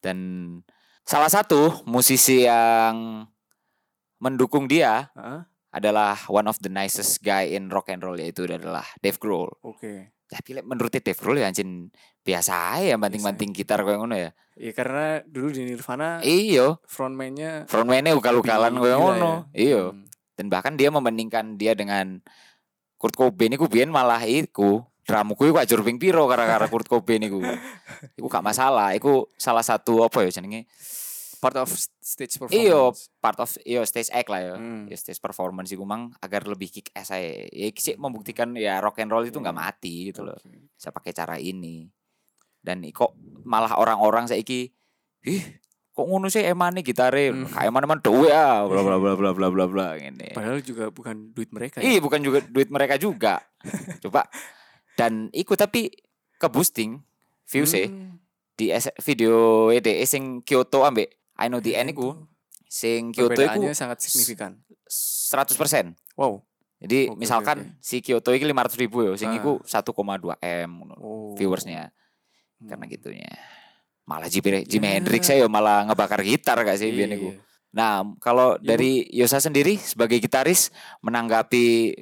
Dan 0.02 0.18
salah 1.06 1.30
satu 1.30 1.86
musisi 1.86 2.42
yang 2.44 3.24
mendukung 4.18 4.66
dia 4.66 5.10
ah, 5.14 5.46
adalah 5.70 6.18
one 6.28 6.46
of 6.46 6.58
the 6.60 6.70
nicest 6.70 7.22
guy 7.22 7.54
in 7.54 7.70
rock 7.70 7.90
and 7.90 8.02
roll 8.02 8.18
yaitu 8.18 8.44
adalah 8.46 8.84
Dave 8.98 9.16
Grohl. 9.16 9.50
Oke. 9.62 10.14
Tapi 10.26 10.58
lek 10.58 10.64
menurut 10.64 10.92
Dave 10.92 11.16
Grohl 11.18 11.40
ya 11.40 11.48
anjing 11.48 11.88
biasa 12.22 12.78
aja 12.78 12.94
banting-banting 12.96 13.50
gitar 13.50 13.82
kayak 13.82 13.98
ngono 13.98 14.16
ya. 14.16 14.30
Ya 14.54 14.72
karena 14.76 15.24
dulu 15.26 15.48
di 15.50 15.64
Nirvana 15.64 16.20
Iyo, 16.22 16.78
frontman-nya 16.84 17.66
frontman-nya 17.66 18.12
ugal-ugalan 18.14 18.76
kayak 18.78 18.98
ngono. 19.00 19.48
ya. 19.52 19.72
Iyo. 19.72 19.82
Hmm. 19.96 20.06
Dan 20.36 20.46
bahkan 20.48 20.74
dia 20.76 20.88
membandingkan 20.88 21.56
dia 21.60 21.76
dengan 21.76 22.20
Kurt 22.96 23.18
Cobain 23.18 23.52
iku 23.52 23.66
biyen 23.66 23.90
malah 23.90 24.22
iku 24.22 24.86
dramuku 25.02 25.50
iku 25.50 25.58
ajur 25.58 25.82
ping 25.82 25.98
piro 25.98 26.24
gara-gara 26.26 26.66
Kurt 26.66 26.86
Cobain 26.86 27.20
iku. 27.20 27.42
Iku 28.14 28.26
gak 28.26 28.42
masalah, 28.42 28.94
iku 28.94 29.26
salah 29.34 29.62
satu 29.62 30.06
apa 30.06 30.22
ya 30.22 30.30
jenenge 30.32 30.66
part 31.42 31.58
of 31.58 31.66
stage 31.98 32.38
Iyo, 32.54 32.94
performance. 32.94 33.10
part 33.18 33.38
of 33.42 33.50
iyo 33.66 33.82
stage 33.82 34.14
act 34.14 34.30
lah 34.30 34.38
ya. 34.38 34.54
Hmm. 34.54 34.86
Ya 34.86 34.94
stage 34.94 35.18
performance 35.18 35.74
iku 35.74 35.82
mang 35.82 36.14
agar 36.18 36.46
lebih 36.46 36.70
kick 36.70 36.94
ass 36.94 37.10
aja. 37.10 37.50
Ya 37.50 37.66
iki 37.66 37.82
sih 37.82 37.94
membuktikan 37.98 38.54
ya 38.54 38.78
rock 38.78 39.02
and 39.02 39.10
roll 39.10 39.26
itu 39.26 39.36
nggak 39.36 39.50
Hmm. 39.50 39.66
mati 39.66 40.14
gitu 40.14 40.22
loh. 40.22 40.38
Oke. 40.38 40.70
Bisa 40.70 40.94
pakai 40.94 41.10
cara 41.10 41.34
ini. 41.36 41.90
Dan 42.62 42.86
kok 42.94 43.18
malah 43.42 43.74
orang-orang 43.74 44.30
saiki 44.30 44.70
ih 45.22 45.42
kok 45.90 46.06
ngono 46.06 46.30
sih 46.30 46.46
emane 46.46 46.80
gitare 46.80 47.34
Hmm. 47.34 47.50
kayak 47.50 47.68
eman 47.68 47.84
eman 47.84 47.98
dewe 47.98 48.30
ah 48.30 48.62
bla 48.62 48.80
bla 48.80 48.96
bla 48.96 49.12
bla 49.18 49.30
bla 49.34 49.48
bla 49.50 49.64
bla 49.66 49.86
ngene. 49.98 50.30
Padahal 50.30 50.62
juga 50.62 50.88
bukan 50.88 51.34
duit 51.34 51.50
mereka. 51.50 51.82
Iya 51.82 51.98
ya. 51.98 52.00
bukan 52.00 52.22
juga 52.22 52.38
duit 52.46 52.70
mereka 52.70 52.94
juga. 52.96 53.42
Coba 53.98 54.30
dan 54.94 55.28
iku 55.30 55.54
tapi 55.54 55.88
ke 56.36 56.46
boosting 56.46 57.00
view 57.46 57.64
sih 57.64 57.86
Hmm. 57.86 58.18
di 58.52 58.68
video 59.00 59.68
EDE 59.68 60.04
sing 60.04 60.40
Kyoto 60.40 60.84
ambek 60.84 61.08
I 61.34 61.48
know 61.48 61.58
the 61.58 61.72
end 61.72 61.90
iku 61.90 62.14
sing 62.64 63.10
Kyoto 63.10 63.38
iku 63.38 63.72
sangat 63.72 64.00
signifikan. 64.00 64.60
100%. 64.86 65.96
Wow. 66.14 66.44
Jadi 66.78 67.08
oke, 67.08 67.16
misalkan 67.16 67.78
si 67.78 68.02
Kyoto 68.02 68.30
iki 68.30 68.42
500 68.42 68.74
ribu 68.76 69.02
ya, 69.02 69.14
sing 69.14 69.30
Ah. 69.30 69.38
iku 69.38 69.62
1,2 69.62 70.34
M 70.38 70.82
Oh. 70.94 71.32
viewersnya 71.32 71.94
karena 72.60 72.84
Hmm. 72.84 72.92
gitunya. 72.92 73.30
Malah 74.02 74.26
Jimi, 74.26 74.66
Jimi 74.66 74.86
Ya. 74.86 74.98
Hendrix 74.98 75.22
saya 75.24 75.46
malah 75.46 75.86
ngebakar 75.86 76.20
gitar 76.22 76.58
gak 76.58 76.74
sih 76.74 76.90
Iya, 76.90 76.96
biyen 76.98 77.12
iku. 77.14 77.28
iya. 77.30 77.40
Nah, 77.72 78.04
kalau 78.18 78.58
dari 78.58 79.08
Yosa 79.08 79.38
sendiri 79.38 79.78
sebagai 79.78 80.18
gitaris 80.18 80.68
menanggapi 81.00 81.94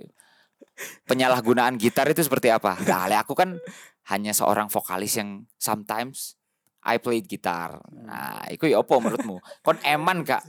penyalahgunaan 1.05 1.77
gitar 1.77 2.07
itu 2.09 2.23
seperti 2.25 2.49
apa? 2.53 2.77
Nah, 2.87 3.07
le 3.11 3.17
aku 3.19 3.35
kan 3.37 3.57
hanya 4.11 4.33
seorang 4.33 4.67
vokalis 4.73 5.19
yang 5.19 5.45
sometimes 5.61 6.35
I 6.81 6.97
played 6.97 7.29
gitar. 7.29 7.81
Nah, 7.93 8.41
itu 8.49 8.65
ya 8.69 8.81
apa 8.81 8.95
menurutmu? 8.97 9.41
Kon 9.61 9.77
eman 9.85 10.25
gak 10.25 10.45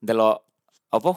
delok 0.00 0.44
apa? 0.92 1.12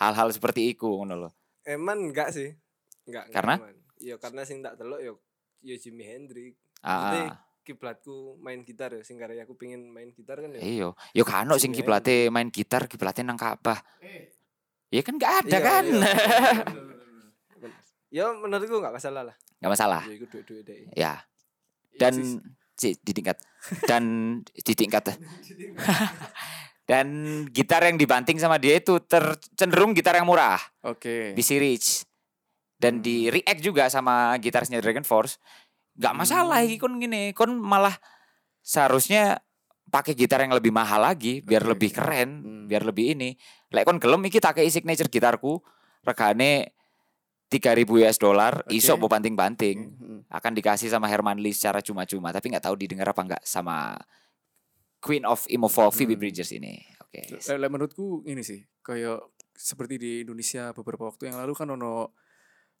Hal-hal 0.00 0.32
seperti 0.32 0.72
iku 0.72 1.04
ngono 1.04 1.28
lho. 1.28 1.30
Eman 1.68 2.08
enggak 2.08 2.32
sih. 2.32 2.56
Enggak. 3.04 3.28
Karena? 3.36 3.60
eman. 3.60 3.74
Ya 4.00 4.16
karena 4.16 4.48
sing 4.48 4.64
tak 4.64 4.80
delok 4.80 5.00
yo 5.04 5.20
yo 5.60 5.76
Jimi 5.76 6.08
Hendrix. 6.08 6.56
Ah, 6.80 7.12
ah. 7.12 7.32
kiblatku 7.60 8.40
main 8.40 8.64
gitar 8.64 8.88
ya 8.96 9.04
sing 9.04 9.20
karya 9.20 9.44
aku 9.44 9.52
pengen 9.52 9.92
main 9.92 10.08
gitar 10.16 10.40
kan 10.40 10.48
ya. 10.56 10.60
Iya, 10.64 10.88
yo 10.96 11.24
kan 11.28 11.44
ono 11.44 11.60
sing 11.60 11.76
kiblate 11.76 12.32
main 12.32 12.48
gitar, 12.48 12.88
kiblate 12.88 13.20
nang 13.20 13.36
Ka'bah. 13.36 13.76
Ya 14.90 15.04
kan 15.04 15.20
gak 15.20 15.44
ada 15.44 15.52
Iya, 15.52 15.60
kan? 15.60 15.84
iya. 15.86 16.00
Ya 18.10 18.26
menurutku 18.30 18.78
enggak 18.78 18.94
masalah 18.94 19.22
lah. 19.22 19.36
Gak 19.62 19.70
masalah. 19.70 20.02
Ya 20.06 20.14
iku 20.18 20.26
duit-duit 20.26 20.66
deh. 20.66 20.76
Ya. 20.76 20.86
Iya 20.94 21.12
Dan 21.98 22.14
si 22.74 22.96
ditingkat 22.96 23.36
dan 23.84 24.04
ditingkat 24.56 25.04
dan 26.90 27.06
gitar 27.52 27.84
yang 27.84 27.94
dibanting 27.94 28.40
sama 28.40 28.56
dia 28.56 28.80
itu 28.80 28.98
ter- 29.04 29.36
cenderung 29.54 29.92
gitar 29.92 30.16
yang 30.16 30.26
murah, 30.26 30.58
Oke. 30.82 31.36
BC 31.36 31.60
Rich. 31.60 31.88
Dan 32.80 32.98
Hmm. 32.98 33.04
di 33.04 33.28
react 33.28 33.60
juga 33.60 33.86
sama 33.86 34.32
gitarisnya 34.40 34.80
Dragon 34.80 35.04
Force. 35.04 35.36
Gak 35.94 36.16
masalah 36.16 36.64
Hmm. 36.64 36.80
kon 36.80 36.96
gini, 36.96 37.30
kon 37.30 37.52
malah 37.54 37.92
seharusnya 38.64 39.44
pakai 39.86 40.16
gitar 40.16 40.40
yang 40.40 40.56
lebih 40.56 40.72
mahal 40.72 41.04
lagi 41.04 41.44
biar 41.44 41.62
Oke, 41.62 41.70
lebih 41.76 41.90
keren, 41.92 42.30
Hmm. 42.40 42.64
biar 42.66 42.82
lebih 42.82 43.12
ini. 43.14 43.36
Lek 43.70 43.84
kon 43.84 44.00
gelem 44.00 44.24
iki 44.24 44.40
tak 44.40 44.56
signature 44.66 45.12
gitarku 45.12 45.60
regane 46.02 46.79
3000 47.50 47.82
US 47.98 48.16
dollar, 48.16 48.62
Oke. 48.62 48.72
iso 48.72 48.94
mbok 48.94 49.10
banting-banting 49.10 49.78
Hmm. 49.90 50.20
akan 50.24 50.52
dikasih 50.54 50.86
sama 50.86 51.04
Herman 51.04 51.36
Lee 51.36 51.50
secara 51.50 51.78
cuma-cuma 51.78 52.30
tapi 52.30 52.48
nggak 52.48 52.62
tahu 52.62 52.78
didengar 52.78 53.06
apa 53.06 53.20
nggak 53.20 53.42
sama 53.42 53.98
Queen 54.98 55.24
of 55.24 55.42
Emo 55.46 55.66
Folk 55.66 55.90
Phoebe 55.92 56.14
Hmm. 56.14 56.22
Bridgers 56.22 56.52
ini. 56.52 56.78
Oke. 57.00 57.26
Le- 57.26 57.58
le- 57.58 57.66
menurutku 57.68 58.22
ini 58.24 58.40
sih 58.40 58.62
kayak 58.78 59.18
seperti 59.50 59.96
di 59.96 60.10
Indonesia 60.22 60.70
beberapa 60.70 61.04
waktu 61.04 61.26
yang 61.26 61.36
lalu 61.36 61.52
kan 61.52 61.66
ono 61.68 62.14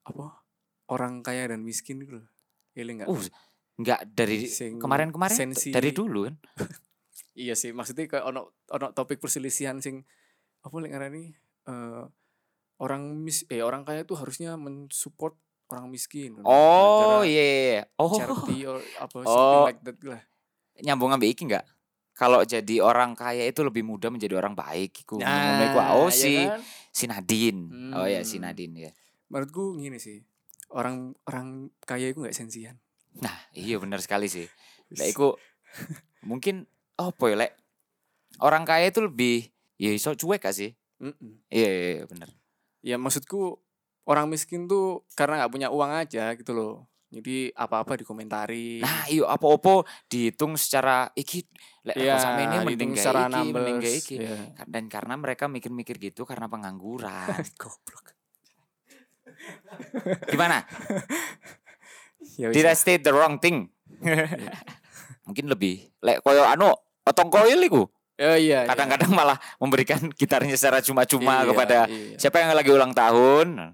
apa 0.00 0.46
orang 0.88 1.20
kaya 1.20 1.48
dan 1.48 1.60
miskin 1.60 1.98
gitu 1.98 2.18
loh. 2.18 2.26
Iya 2.72 2.82
enggak? 2.86 3.08
Uh, 3.08 3.20
nggak 3.76 4.00
dari 4.08 4.46
kemarin-kemarin 4.76 5.34
sensi- 5.50 5.72
dari 5.72 5.90
dulu 5.90 6.24
kan. 6.24 6.36
Iya 7.32 7.54
sih, 7.54 7.70
maksudnya 7.70 8.04
kayak 8.06 8.26
ono 8.26 8.52
ono 8.68 8.90
topik 8.90 9.16
perselisihan 9.16 9.78
sing 9.78 10.02
apa 10.60 10.74
lek 10.76 10.92
ngarani 10.92 11.24
eh 11.64 12.02
orang 12.80 13.02
mis 13.14 13.44
eh 13.46 13.60
orang 13.60 13.84
kaya 13.84 14.02
tuh 14.02 14.16
harusnya 14.16 14.56
mensupport 14.56 15.36
orang 15.70 15.86
miskin. 15.86 16.40
Oh 16.42 17.22
iya. 17.22 17.30
iya, 17.30 17.44
iya. 17.44 17.82
Oh 17.94 18.10
Charity 18.10 18.66
or 18.66 18.80
apa 18.98 19.16
Oh. 19.22 19.28
something 19.28 19.62
like 19.68 19.80
that 19.84 19.98
lah. 20.02 20.22
nyambung 20.80 21.12
ambek 21.12 21.36
iki 21.36 21.44
nggak? 21.44 21.62
Kalau 22.16 22.40
jadi 22.42 22.80
orang 22.80 23.12
kaya 23.12 23.44
itu 23.44 23.60
lebih 23.60 23.80
mudah 23.80 24.08
menjadi 24.08 24.36
orang 24.36 24.52
baik. 24.52 25.04
Iku 25.04 25.20
ngono 25.20 25.62
iku. 25.68 25.78
Oh 25.94 26.08
ya 26.08 26.12
si 26.12 26.32
kan? 26.36 26.60
si 26.90 27.04
Nadine. 27.04 27.62
Oh 27.92 28.08
ya 28.08 28.20
si 28.24 28.40
Hmm. 28.40 28.48
Nadine 28.48 28.74
ya. 28.88 28.92
menurutku 29.30 29.76
gini 29.76 30.00
sih. 30.00 30.24
Orang 30.72 31.14
orang 31.24 31.68
kaya 31.84 32.10
itu 32.10 32.18
nggak 32.18 32.34
sensian. 32.34 32.80
Nah 33.20 33.36
iya 33.52 33.76
benar 33.76 34.00
sekali 34.00 34.26
sih. 34.26 34.48
Lek 34.98 35.12
iku 35.12 35.36
mungkin 36.24 36.64
oh 36.98 37.12
ya 37.24 37.36
lek 37.38 37.52
orang 38.40 38.64
kaya 38.64 38.88
itu 38.88 39.00
lebih 39.00 39.48
ya 39.76 39.92
iso 39.92 40.12
cuek 40.12 40.42
gak 40.42 40.56
sih? 40.56 40.72
Mm-mm. 41.00 41.40
Iya 41.48 41.68
iya, 41.70 41.88
iya 42.00 42.04
benar. 42.04 42.28
Ya 42.80 42.96
maksudku 42.96 43.60
orang 44.08 44.26
miskin 44.26 44.66
tuh 44.66 45.04
karena 45.14 45.44
nggak 45.44 45.52
punya 45.52 45.68
uang 45.68 45.92
aja 45.92 46.32
gitu 46.34 46.52
loh. 46.56 46.74
Jadi 47.10 47.50
apa-apa 47.50 47.98
dikomentari. 47.98 48.78
Nah, 48.86 49.10
iyo 49.10 49.26
apa-apa 49.26 49.82
dihitung 50.06 50.54
secara 50.54 51.10
iki 51.18 51.42
lek 51.82 51.98
Iya, 51.98 52.14
aku 52.14 52.22
sama 52.22 52.40
ini 52.46 52.56
mending 52.62 52.92
secara 52.94 53.26
iki, 53.26 53.50
mending 53.50 53.78
iki. 53.82 54.16
iya. 54.22 54.36
Dan 54.70 54.86
karena 54.86 55.18
mereka 55.18 55.50
mikir-mikir 55.50 55.98
gitu 55.98 56.22
karena 56.22 56.46
pengangguran. 56.46 57.34
Goblok. 57.60 58.14
Gimana? 60.30 60.62
Ya 62.36 62.52
Did 62.52 62.68
I 62.68 62.76
state 62.76 63.04
the 63.04 63.12
wrong 63.12 63.40
thing? 63.40 63.68
Mungkin 65.26 65.44
lebih 65.48 65.88
lek 66.04 66.20
koyo 66.24 66.44
anu 66.44 66.72
otong 67.04 67.28
koil 67.32 67.60
iku. 67.60 67.84
Oh 68.20 68.36
iya. 68.36 68.64
iya. 68.64 68.68
Kadang-kadang 68.68 69.10
malah 69.10 69.40
memberikan 69.56 70.00
gitarnya 70.12 70.52
secara 70.54 70.84
cuma-cuma 70.84 71.40
Iya, 71.40 71.48
kepada 71.48 71.78
iya. 71.88 72.16
siapa 72.20 72.36
yang 72.38 72.52
lagi 72.52 72.68
ulang 72.68 72.92
tahun. 72.92 73.72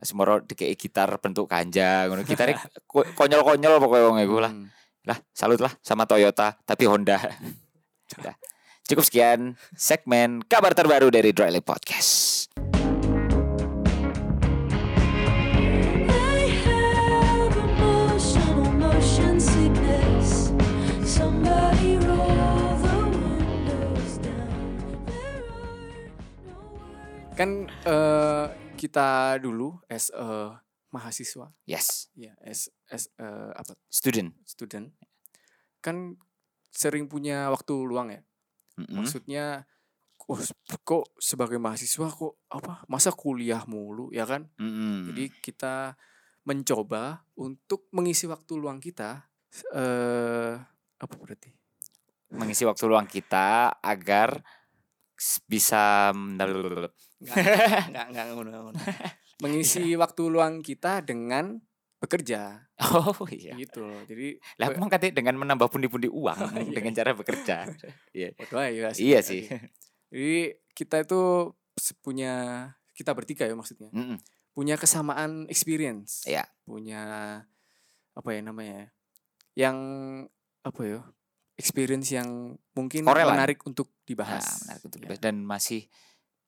Semoro 0.00 0.40
dikei 0.40 0.72
gitar 0.72 1.10
bentuk 1.18 1.44
ganja 1.46 2.08
ngono. 2.08 2.24
Gitarnya 2.24 2.56
ko- 2.90 3.04
konyol-konyol 3.12 3.76
pokoknya 3.76 4.04
wong 4.08 4.18
iku 4.20 4.36
lah. 4.40 4.52
Hmm. 4.52 4.68
Lah, 5.04 5.18
salut 5.32 5.60
lah 5.60 5.72
sama 5.80 6.04
Toyota, 6.04 6.56
tapi 6.64 6.84
Honda. 6.84 7.16
Cukup 8.88 9.04
sekian 9.04 9.52
segmen 9.76 10.40
kabar 10.44 10.72
terbaru 10.72 11.12
dari 11.12 11.32
Dry 11.32 11.52
Lake 11.52 11.64
Podcast. 11.64 12.47
Kan 27.38 27.70
eh, 27.70 28.46
kita 28.74 29.38
dulu 29.38 29.78
as 29.86 30.10
a 30.10 30.58
mahasiswa, 30.90 31.54
Yes, 31.70 32.10
ya 32.18 32.34
as 32.42 32.66
as 32.90 33.06
eh, 33.14 33.52
apa 33.54 33.78
student. 33.86 34.34
student 34.42 34.90
kan 35.78 36.18
sering 36.74 37.06
punya 37.06 37.46
waktu 37.54 37.78
luang 37.78 38.10
ya. 38.10 38.26
Mm-mm. 38.74 38.98
Maksudnya 38.98 39.62
kok, 40.18 40.42
kok 40.82 41.04
sebagai 41.22 41.62
mahasiswa 41.62 42.10
kok 42.10 42.42
apa 42.50 42.82
masa 42.90 43.14
kuliah 43.14 43.62
mulu 43.70 44.10
ya 44.10 44.26
kan? 44.26 44.50
Mm-mm. 44.58 45.14
Jadi 45.14 45.24
kita 45.38 45.94
mencoba 46.42 47.22
untuk 47.38 47.86
mengisi 47.94 48.26
waktu 48.26 48.58
luang 48.58 48.82
kita 48.82 49.30
eh 49.78 50.58
apa 50.98 51.14
berarti? 51.14 51.54
mengisi 52.28 52.68
waktu 52.68 52.84
luang 52.84 53.08
kita 53.08 53.78
agar 53.80 54.42
bisa 55.48 56.12
Enggak, 57.18 58.06
enggak, 58.10 58.24
enggak. 58.30 58.74
Mengisi 59.38 59.94
waktu 59.94 60.22
luang 60.26 60.62
kita 60.62 61.02
dengan 61.02 61.58
bekerja 61.98 62.62
Oh 62.78 63.26
iya. 63.26 63.58
gitu 63.58 63.82
loh. 63.82 63.98
Jadi 64.06 64.38
Lah 64.54 64.70
emang 64.70 64.86
katanya 64.86 65.18
dengan 65.18 65.34
menambah 65.36 65.66
pundi-pundi 65.66 66.06
uang 66.06 66.38
Iya, 66.62 66.70
dengan 66.70 66.92
cara 66.94 67.10
bekerja. 67.10 67.56
Waduh, 68.38 68.70
ya 68.70 68.90
iya 68.94 69.18
sih. 69.18 69.50
Jadi 70.08 70.34
kita 70.72 71.02
itu 71.02 71.52
punya 71.98 72.34
kita 72.94 73.10
bertiga 73.14 73.46
ya 73.46 73.54
maksudnya. 73.54 73.90
Mm-mm. 73.90 74.18
Punya 74.54 74.78
kesamaan 74.78 75.46
experience. 75.46 76.22
Iya. 76.22 76.46
Punya 76.62 77.02
apa 78.14 78.28
ya 78.30 78.40
namanya? 78.42 78.90
ya, 79.54 79.66
Yang 79.66 79.76
apa 80.62 80.80
ya? 80.82 81.00
Experience 81.58 82.14
yang 82.14 82.54
mungkin 82.72 83.02
Korelan. 83.02 83.34
menarik 83.34 83.58
untuk 83.62 83.90
Nah, 83.90 84.06
dibahas. 84.06 84.46
menarik 84.62 84.82
untuk 84.86 84.98
Ya. 84.98 85.02
dibahas. 85.10 85.20
dan 85.20 85.36
masih 85.42 85.82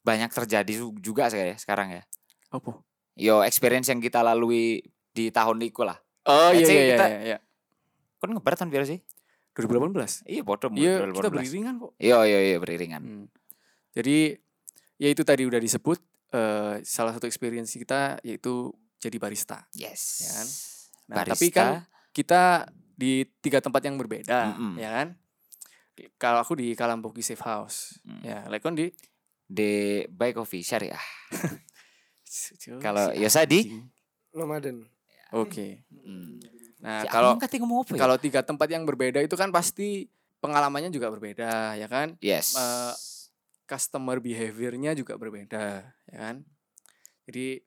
banyak 0.01 0.31
terjadi 0.31 0.73
juga 0.97 1.29
saya 1.29 1.55
sekarang 1.57 1.93
ya. 1.93 2.03
Apa? 2.51 2.81
Yo 3.15 3.45
experience 3.45 3.89
yang 3.89 4.01
kita 4.01 4.21
lalui 4.21 4.81
di 5.11 5.29
tahun 5.29 5.61
itu 5.61 5.83
lah. 5.83 5.99
Oh 6.25 6.51
iya 6.51 6.65
say 6.65 6.77
iya 6.77 6.87
kita- 6.95 7.09
iya, 7.09 7.21
iya. 7.27 7.39
Kan 8.17 8.33
ngebar 8.33 8.55
tahun 8.55 8.69
biar 8.69 8.85
sih? 8.85 9.01
2018. 9.53 10.25
Iya, 10.25 10.41
bodoh 10.41 10.71
Iya, 10.73 11.11
kita 11.11 11.29
beriringan 11.29 11.75
kok. 11.77 11.93
Iya, 11.99 12.17
iya, 12.25 12.39
iya 12.47 12.57
beriringan. 12.57 13.03
Hmm. 13.03 13.27
Jadi 13.93 14.33
ya 14.97 15.09
itu 15.11 15.21
tadi 15.21 15.43
udah 15.45 15.59
disebut 15.59 15.99
eh, 16.31 16.75
salah 16.81 17.11
satu 17.11 17.27
experience 17.27 17.75
kita 17.75 18.23
yaitu 18.23 18.71
jadi 18.97 19.19
barista. 19.19 19.67
Yes. 19.75 20.23
Ya 20.23 20.31
kan? 20.31 20.47
Nah, 21.11 21.17
Barista. 21.19 21.33
tapi 21.35 21.47
kan 21.51 21.69
kita 22.15 22.43
di 22.95 23.13
tiga 23.43 23.59
tempat 23.59 23.83
yang 23.83 23.99
berbeda, 23.99 24.55
Mm-mm. 24.55 24.79
ya 24.79 24.91
kan? 24.95 25.09
Kalau 26.17 26.39
aku 26.39 26.55
di 26.55 26.73
Kalamboki 26.73 27.21
Safe 27.21 27.43
House, 27.43 27.99
Mm. 28.07 28.21
ya, 28.23 28.39
Lekon 28.47 28.79
di 28.79 28.87
di 29.51 30.07
Buy 30.07 30.31
Coffee 30.31 30.63
Syariah. 30.63 31.03
Kalau 32.79 33.11
Si 33.11 33.19
ya 33.19 33.27
saya 33.27 33.47
di 33.51 33.67
anjing. 33.67 33.91
Nomaden. 34.31 34.87
Oke. 35.35 35.83
Hmm. 35.91 36.39
Nah, 36.79 37.03
Si 37.03 37.11
kalau 37.11 37.35
ya? 37.35 37.99
kalau 37.99 38.17
tiga 38.17 38.41
tempat 38.47 38.71
yang 38.71 38.87
berbeda 38.87 39.19
itu 39.19 39.35
kan 39.35 39.51
pasti 39.51 40.07
pengalamannya 40.39 40.95
juga 40.95 41.11
berbeda, 41.11 41.75
ya 41.75 41.91
kan? 41.91 42.15
yes. 42.23 42.55
eh, 42.55 42.95
Customer 43.67 44.19
behaviornya 44.19 44.95
juga 44.95 45.15
berbeda, 45.15 45.83
ya 46.07 46.19
kan? 46.19 46.43
Jadi 47.27 47.63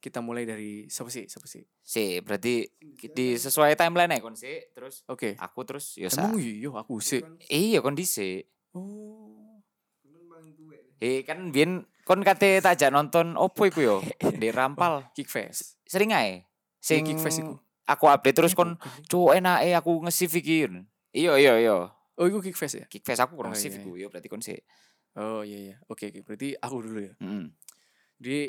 kita 0.00 0.20
mulai 0.20 0.44
dari 0.44 0.88
siapa 0.88 1.08
sih? 1.08 1.24
Siapa 1.24 1.48
sih? 1.48 1.64
si 1.84 2.16
berarti 2.24 2.64
di 3.12 3.36
sesuai 3.36 3.76
timeline 3.76 4.16
ya 4.16 4.24
kon 4.24 4.32
sih 4.32 4.56
terus 4.72 5.04
Oke. 5.04 5.36
aku 5.36 5.68
terus 5.68 6.00
ya 6.00 6.08
sa 6.08 6.32
Emang 6.32 6.40
iya 6.40 6.72
aku 6.72 6.96
sih. 6.96 7.20
iya 7.52 7.84
kondisi 7.84 8.40
Oh. 8.72 9.60
Eh 11.00 11.22
kan 11.26 11.50
biyen 11.50 11.82
kon 12.04 12.20
kate 12.20 12.60
tajak 12.60 12.92
nonton 12.92 13.34
opo 13.34 13.64
iku 13.64 13.80
yo 13.80 13.96
di 14.40 14.48
Rampal 14.52 15.08
Kickfest. 15.16 15.80
sering 15.88 16.12
ae 16.12 16.44
sing 16.78 17.06
Kickfest 17.06 17.40
iku. 17.40 17.56
aku 17.84 18.04
update 18.06 18.36
terus 18.36 18.52
kon 18.52 18.76
enak 19.10 19.64
eh 19.64 19.72
aku 19.72 20.04
nge-save 20.04 20.38
iki 20.40 20.68
iya 21.14 21.34
iya 21.38 21.54
iya 21.58 21.76
Oh, 22.14 22.30
itu 22.30 22.38
Kickfest 22.38 22.78
ya? 22.78 22.86
kickfest 22.86 23.26
aku 23.26 23.34
kurang 23.34 23.54
Oh, 23.54 23.58
save 23.58 23.74
iya, 23.74 23.82
iku 23.82 23.90
yo 23.98 24.06
berarti 24.06 24.30
kon 24.30 24.38
sih 24.38 24.54
Oh 25.14 25.46
iya 25.46 25.58
iya. 25.70 25.76
Oke 25.86 26.10
oke. 26.10 26.26
Berarti 26.26 26.58
aku 26.58 26.76
dulu 26.82 26.98
ya. 27.06 27.14
Heeh. 27.22 27.46
Jadi 28.18 28.40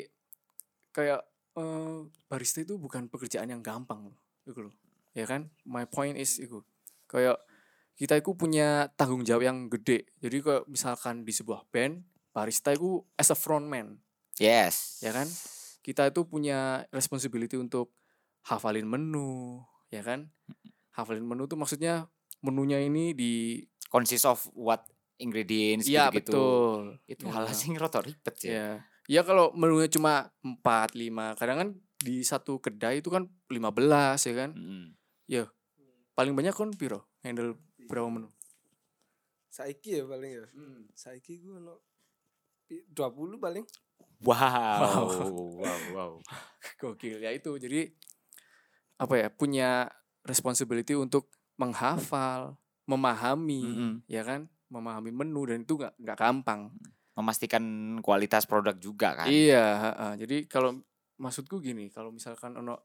kayak 0.90 1.20
eh, 1.56 1.98
barista 2.26 2.58
itu 2.58 2.74
bukan 2.74 3.06
pekerjaan 3.06 3.46
yang 3.46 3.62
gampang 3.62 4.10
loh. 4.10 4.18
Itu 4.42 4.66
loh. 4.66 4.74
Ya 5.14 5.30
kan? 5.30 5.46
My 5.62 5.86
point 5.86 6.18
is 6.18 6.42
itu. 6.42 6.66
Kayak 7.06 7.38
kita 7.94 8.18
itu 8.18 8.34
punya 8.34 8.90
tanggung 8.98 9.22
jawab 9.22 9.46
yang 9.46 9.70
gede. 9.70 10.10
Jadi 10.18 10.42
kayak 10.42 10.66
misalkan 10.66 11.22
di 11.22 11.30
sebuah 11.30 11.70
band, 11.70 12.02
barista 12.36 12.68
itu 12.68 13.00
as 13.16 13.32
a 13.32 13.36
frontman, 13.38 13.96
yes 14.36 15.00
ya 15.00 15.16
kan? 15.16 15.24
Kita 15.80 16.04
itu 16.04 16.28
punya 16.28 16.84
responsibility 16.92 17.56
untuk 17.56 17.96
hafalin 18.44 18.84
menu, 18.84 19.64
ya 19.88 20.04
kan? 20.04 20.28
Hafalin 20.92 21.24
menu 21.24 21.48
tuh 21.48 21.56
maksudnya 21.56 22.12
menunya 22.44 22.76
ini 22.76 23.16
di 23.16 23.64
consist 23.88 24.28
of 24.28 24.44
what 24.52 24.84
ingredients 25.16 25.88
Iya 25.88 26.12
gitu-gitu 26.12 26.36
betul. 26.36 26.82
itu 27.08 27.24
Ya. 27.24 27.32
hal 27.32 27.48
sing 27.56 27.72
rada 27.80 28.04
ribet 28.04 28.34
sih 28.36 28.52
Ya. 28.52 28.84
Ya 29.06 29.22
kalau 29.22 29.54
menunya 29.54 29.88
cuma 29.88 30.34
4, 30.44 30.92
5, 30.92 31.32
kadang 31.38 31.56
kan 31.56 31.68
di 31.96 32.20
satu 32.20 32.58
kedai 32.60 33.00
itu 33.00 33.08
kan 33.08 33.30
15 33.48 34.26
ya 34.28 34.34
kan. 34.36 34.50
Mm. 34.52 34.92
Paling 36.12 36.34
banyak 36.34 36.52
kan 36.52 36.68
piro 36.74 37.06
handle 37.22 37.54
berapa 37.86 38.10
menu? 38.10 38.28
Saiki 39.48 40.00
ya 40.00 40.04
paling 40.04 40.32
ya. 40.42 40.44
Saiki 40.92 41.40
gue 41.40 41.54
pi- 41.54 41.95
20 42.68 43.38
paling. 43.38 43.64
wow 44.24 45.06
wow 45.60 45.80
wow 45.92 46.12
Gokil 46.80 47.20
ya 47.22 47.30
itu. 47.30 47.54
Jadi 47.56 47.92
apa 48.96 49.14
ya? 49.16 49.28
Punya 49.28 49.86
responsibility 50.24 50.96
untuk 50.96 51.30
menghafal, 51.56 52.56
memahami, 52.88 53.62
Mm-mm. 53.64 53.94
ya 54.08 54.24
kan? 54.24 54.48
Memahami 54.66 55.14
menu 55.14 55.46
dan 55.46 55.62
itu 55.62 55.78
nggak 55.78 55.94
nggak 56.00 56.18
gampang. 56.18 56.72
memastikan 57.16 57.64
kualitas 58.04 58.44
produk 58.44 58.76
juga 58.76 59.16
kan 59.16 59.24
Iya, 59.32 59.64
heeh. 59.88 60.12
jadi 60.20 60.36
kalau 60.52 60.84
maksudku 61.16 61.64
gini, 61.64 61.88
kalau 61.88 62.12
misalkan 62.12 62.52
ono 62.60 62.76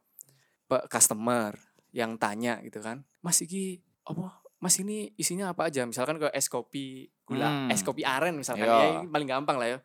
customer 0.87 1.51
yang 1.91 2.15
tanya 2.15 2.63
gitu 2.63 2.79
kan, 2.79 3.03
Mas 3.19 3.43
iki 3.43 3.83
apa? 4.07 4.40
Mas 4.61 4.77
ini 4.77 5.09
isinya 5.17 5.49
apa 5.49 5.67
aja? 5.67 5.81
Misalkan 5.83 6.21
ke 6.21 6.29
es 6.31 6.45
kopi 6.45 7.09
gula, 7.25 7.49
Hmm. 7.49 7.73
es 7.73 7.81
kopi 7.81 8.05
aren 8.05 8.37
misalkan 8.37 8.69
Iya. 8.69 8.77
ya 8.77 8.87
ini 9.01 9.09
paling 9.09 9.27
gampang 9.27 9.57
lah 9.57 9.67
ya. 9.67 9.77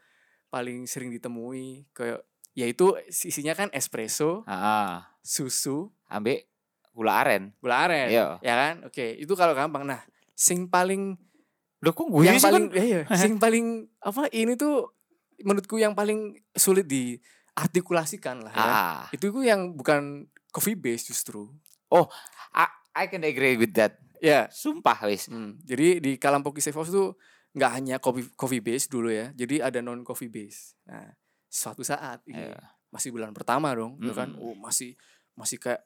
Paling 0.47 0.85
sering 0.85 1.09
ditemui 1.11 1.89
kayak 1.91 2.21
yaitu 2.53 2.93
isinya 3.09 3.53
kan 3.53 3.69
espresso, 3.73 4.45
Ah, 4.45 5.17
susu, 5.21 5.89
ambek 6.07 6.49
gula 6.93 7.25
aren 7.25 7.57
gula 7.59 7.89
aren. 7.89 8.09
Iya. 8.13 8.37
Ya 8.41 8.55
kan? 8.55 8.75
Oke, 8.85 9.17
itu 9.17 9.33
kalau 9.33 9.57
gampang. 9.57 9.89
Nah, 9.89 10.05
sing 10.37 10.69
paling 10.69 11.17
Loh 11.85 11.93
kok 11.93 12.09
yang 12.25 12.41
paling 12.41 12.73
iya, 12.73 12.85
iya, 12.85 13.01
sing 13.21 13.37
paling 13.37 13.85
apa 14.01 14.33
ini 14.33 14.57
tuh 14.57 14.97
menurutku 15.45 15.77
yang 15.77 15.93
paling 15.93 16.33
sulit 16.57 16.89
diartikulasikan 16.89 18.41
lah 18.41 18.53
ya. 18.53 18.65
ah, 18.65 19.01
Itu 19.13 19.29
yang 19.45 19.77
bukan 19.77 20.25
coffee 20.49 20.73
base 20.77 21.13
justru. 21.13 21.53
I, 22.57 22.65
I 22.97 23.05
can 23.13 23.21
agree 23.29 23.61
with 23.61 23.77
that 23.77 24.01
Ya. 24.19 24.47
sumpah 24.49 24.99
wis 25.05 25.27
Hmm, 25.27 25.59
jadi 25.61 25.99
di 25.99 26.17
Kalampoki 26.17 26.59
Safe 26.59 26.75
House 26.75 26.89
tuh 26.89 27.17
nggak 27.53 27.71
hanya 27.73 27.97
coffee 27.97 28.29
coffee 28.33 28.61
base 28.61 28.87
dulu 28.87 29.09
ya. 29.09 29.33
Jadi 29.33 29.59
ada 29.59 29.81
non 29.81 30.01
coffee 30.01 30.29
base. 30.29 30.77
Nah, 30.85 31.09
suatu 31.47 31.81
saat 31.81 32.21
ini 32.25 32.43
Iya. 32.43 32.61
masih 32.89 33.11
bulan 33.11 33.33
pertama 33.33 33.73
dong, 33.73 33.97
ya 33.99 34.13
kan? 34.13 34.29
Mm-mm. 34.31 34.43
Oh, 34.43 34.55
masih 34.55 34.93
masih 35.33 35.57
kayak 35.57 35.81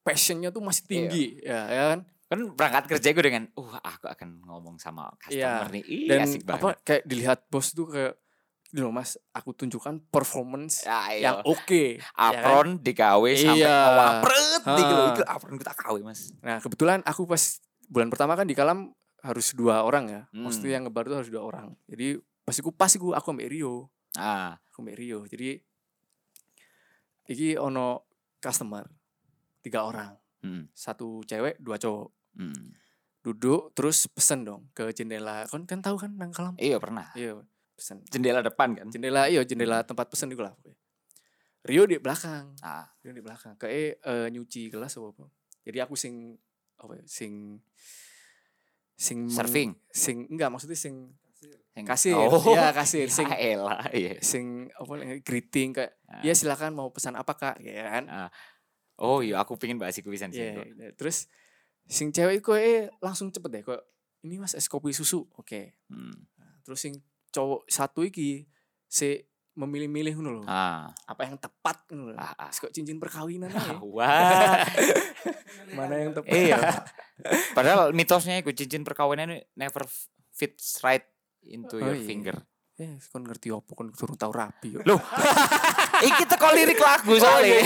passionnya 0.00 0.48
tuh 0.48 0.60
masih 0.60 0.82
Iya. 0.82 0.88
tinggi 0.88 1.24
ya, 1.40 1.60
ya 1.66 1.84
kan? 1.92 2.00
kan 2.28 2.40
berangkat 2.52 2.84
kerja 2.88 3.08
gue 3.10 3.24
dengan 3.24 3.44
uh 3.54 3.72
aku 3.80 4.04
akan 4.06 4.44
ngomong 4.44 4.76
sama 4.76 5.08
Iya. 5.26 5.48
customer 5.58 5.68
nih 5.72 5.84
Ih, 5.86 6.06
Dan 6.06 6.18
asik 6.22 6.42
banget 6.44 6.60
apa 6.60 6.70
kayak 6.82 7.02
dilihat 7.02 7.38
bos 7.48 7.72
tuh 7.72 7.88
kayak 7.88 8.14
loh 8.70 8.92
mas, 8.92 9.16
aku 9.32 9.56
tunjukkan 9.56 9.96
performance 10.06 10.84
ya, 10.84 11.08
yang 11.14 11.36
iya. 11.40 11.48
oke. 11.48 11.84
ya 11.96 12.04
kan? 12.04 12.28
apron 12.36 12.68
digawe 12.78 13.30
sampai 13.32 13.58
Iya. 13.58 13.72
ngawapret 13.80 14.60
Ha. 14.60 14.74
iki 14.76 14.92
lho 14.92 15.04
iku 15.10 15.22
apron 15.24 15.56
kita 15.56 15.72
kawe 15.72 16.00
mas 16.02 16.20
Nah 16.38 16.56
kebetulan 16.58 17.00
aku 17.02 17.24
pas 17.24 17.42
bulan 17.88 18.08
pertama 18.12 18.36
kan 18.36 18.44
di 18.44 18.54
Kalam 18.54 18.92
harus 19.24 19.50
dua 19.52 19.82
orang 19.82 20.04
ya. 20.06 20.22
Hmm. 20.30 20.46
Maksudnya 20.46 20.78
yang 20.78 20.84
ngebar 20.86 21.08
tuh 21.08 21.18
harus 21.24 21.30
dua 21.32 21.42
orang. 21.42 21.74
Jadi 21.90 22.20
pas 22.44 22.54
aku 22.54 22.70
pas 22.70 22.92
aku 22.92 23.08
aku 23.12 23.28
ambek 23.34 23.50
Rio, 23.50 23.88
ah 24.14 24.54
aku 24.70 24.84
ambek 24.84 24.96
Rio. 24.96 25.24
Jadi 25.26 25.58
iki 27.28 27.58
ono 27.58 28.08
customer 28.40 28.86
tiga 29.60 29.84
orang, 29.84 30.14
hmm. 30.44 30.72
satu 30.72 31.20
cewek 31.26 31.58
dua 31.60 31.76
cowok. 31.76 32.08
Hmm. 32.38 32.72
Duduk 33.20 33.74
terus 33.74 34.06
pesen 34.08 34.46
dong 34.46 34.70
ke 34.72 34.94
jendela. 34.94 35.44
Kan 35.50 35.66
kan 35.66 35.82
tahu 35.82 35.98
kan 35.98 36.14
nang 36.14 36.30
Kalam? 36.32 36.54
iya 36.56 36.78
pernah 36.78 37.10
Iya 37.12 37.42
pesen. 37.74 38.00
jendela 38.08 38.40
depan 38.40 38.72
kan 38.78 38.86
Jendela 38.88 39.26
iya 39.28 39.42
jendela 39.44 39.82
tempat 39.84 40.08
pesen 40.08 40.30
itu 40.32 40.40
lah. 40.40 40.54
Rio 41.66 41.84
di 41.84 41.98
belakang. 42.00 42.54
ah 42.64 42.86
Rio 43.02 43.12
di 43.12 43.20
belakang. 43.20 43.58
Kayak 43.58 44.00
eh, 44.00 44.26
nyuci 44.32 44.70
gelas 44.72 44.94
apa 44.96 45.10
apa. 45.12 45.24
Jadi 45.66 45.78
aku 45.82 45.98
sing 45.98 46.38
apa 46.78 46.92
ya, 46.94 47.04
sing 47.04 47.58
sing 48.94 49.30
Serving? 49.30 49.78
sing 49.88 50.26
enggak 50.26 50.50
maksudnya 50.50 50.74
sing 50.74 51.14
kasir 51.78 52.18
oh 52.18 52.42
ya 52.58 52.70
kasir 52.72 53.06
sing 53.06 53.26
ya 53.26 53.38
elah 53.54 53.86
iya 53.92 54.18
sing 54.18 54.66
apa 54.72 54.92
greeting 55.20 55.70
kayak 55.70 55.94
Ah. 56.04 56.24
ya 56.24 56.32
silakan 56.32 56.72
mau 56.72 56.88
pesan 56.88 57.14
apa 57.14 57.32
kak 57.32 57.56
ya 57.60 57.84
kan 57.86 58.04
Ah. 58.08 58.30
oh 58.98 59.20
iya 59.20 59.38
aku 59.38 59.54
pingin 59.54 59.76
bahas 59.76 59.94
iku 59.94 60.08
pisan 60.08 60.32
sih 60.32 60.40
Iya, 60.40 60.56
kok. 60.56 60.66
iya. 60.66 60.88
terus 60.94 61.28
sing 61.84 62.10
cewek 62.10 62.40
kok 62.40 62.56
eh 62.56 62.90
langsung 62.98 63.28
cepet 63.28 63.50
deh 63.50 63.62
kok 63.62 63.78
ini 64.20 64.36
mas 64.36 64.52
es 64.52 64.66
kopi 64.66 64.90
susu 64.90 65.22
oke 65.30 65.78
Hmm. 65.86 66.16
terus 66.60 66.80
sing 66.80 66.98
cowok 67.28 67.68
satu 67.68 68.02
iki 68.02 68.48
si 68.84 69.20
memilih-milih 69.58 70.14
ngono 70.14 70.46
ah 70.46 70.86
apa 71.04 71.26
yang 71.26 71.34
tepat 71.34 71.82
ngono 71.90 72.14
loh 72.14 72.16
Ah, 72.16 72.46
ah. 72.46 72.50
Kok 72.50 72.70
cincin 72.70 72.96
perkawinan 72.96 73.50
aja 73.50 73.74
wah 73.82 74.62
mana 75.76 75.94
yang 75.98 76.14
tepat 76.14 76.30
iya 76.30 76.58
padahal 77.58 77.90
mitosnya 77.90 78.38
iku 78.38 78.54
cincin 78.54 78.86
perkawinan 78.86 79.34
ini 79.34 79.38
never 79.52 79.82
fits 80.30 80.78
right 80.80 81.02
into 81.42 81.76
Oh, 81.76 81.84
your 81.84 81.98
iya. 81.98 82.06
finger 82.06 82.36
eh 82.78 82.94
kon 83.10 83.26
ngerti 83.26 83.50
apa 83.50 83.70
kon 83.74 83.90
turun 83.90 84.14
tahu 84.14 84.30
rapi 84.30 84.78
yo 84.78 84.80
Loh, 84.86 85.02
iki 86.08 86.22
teko 86.24 86.54
lirik 86.54 86.78
lagu 86.78 87.10
Oh, 87.10 87.18
soalnya. 87.18 87.58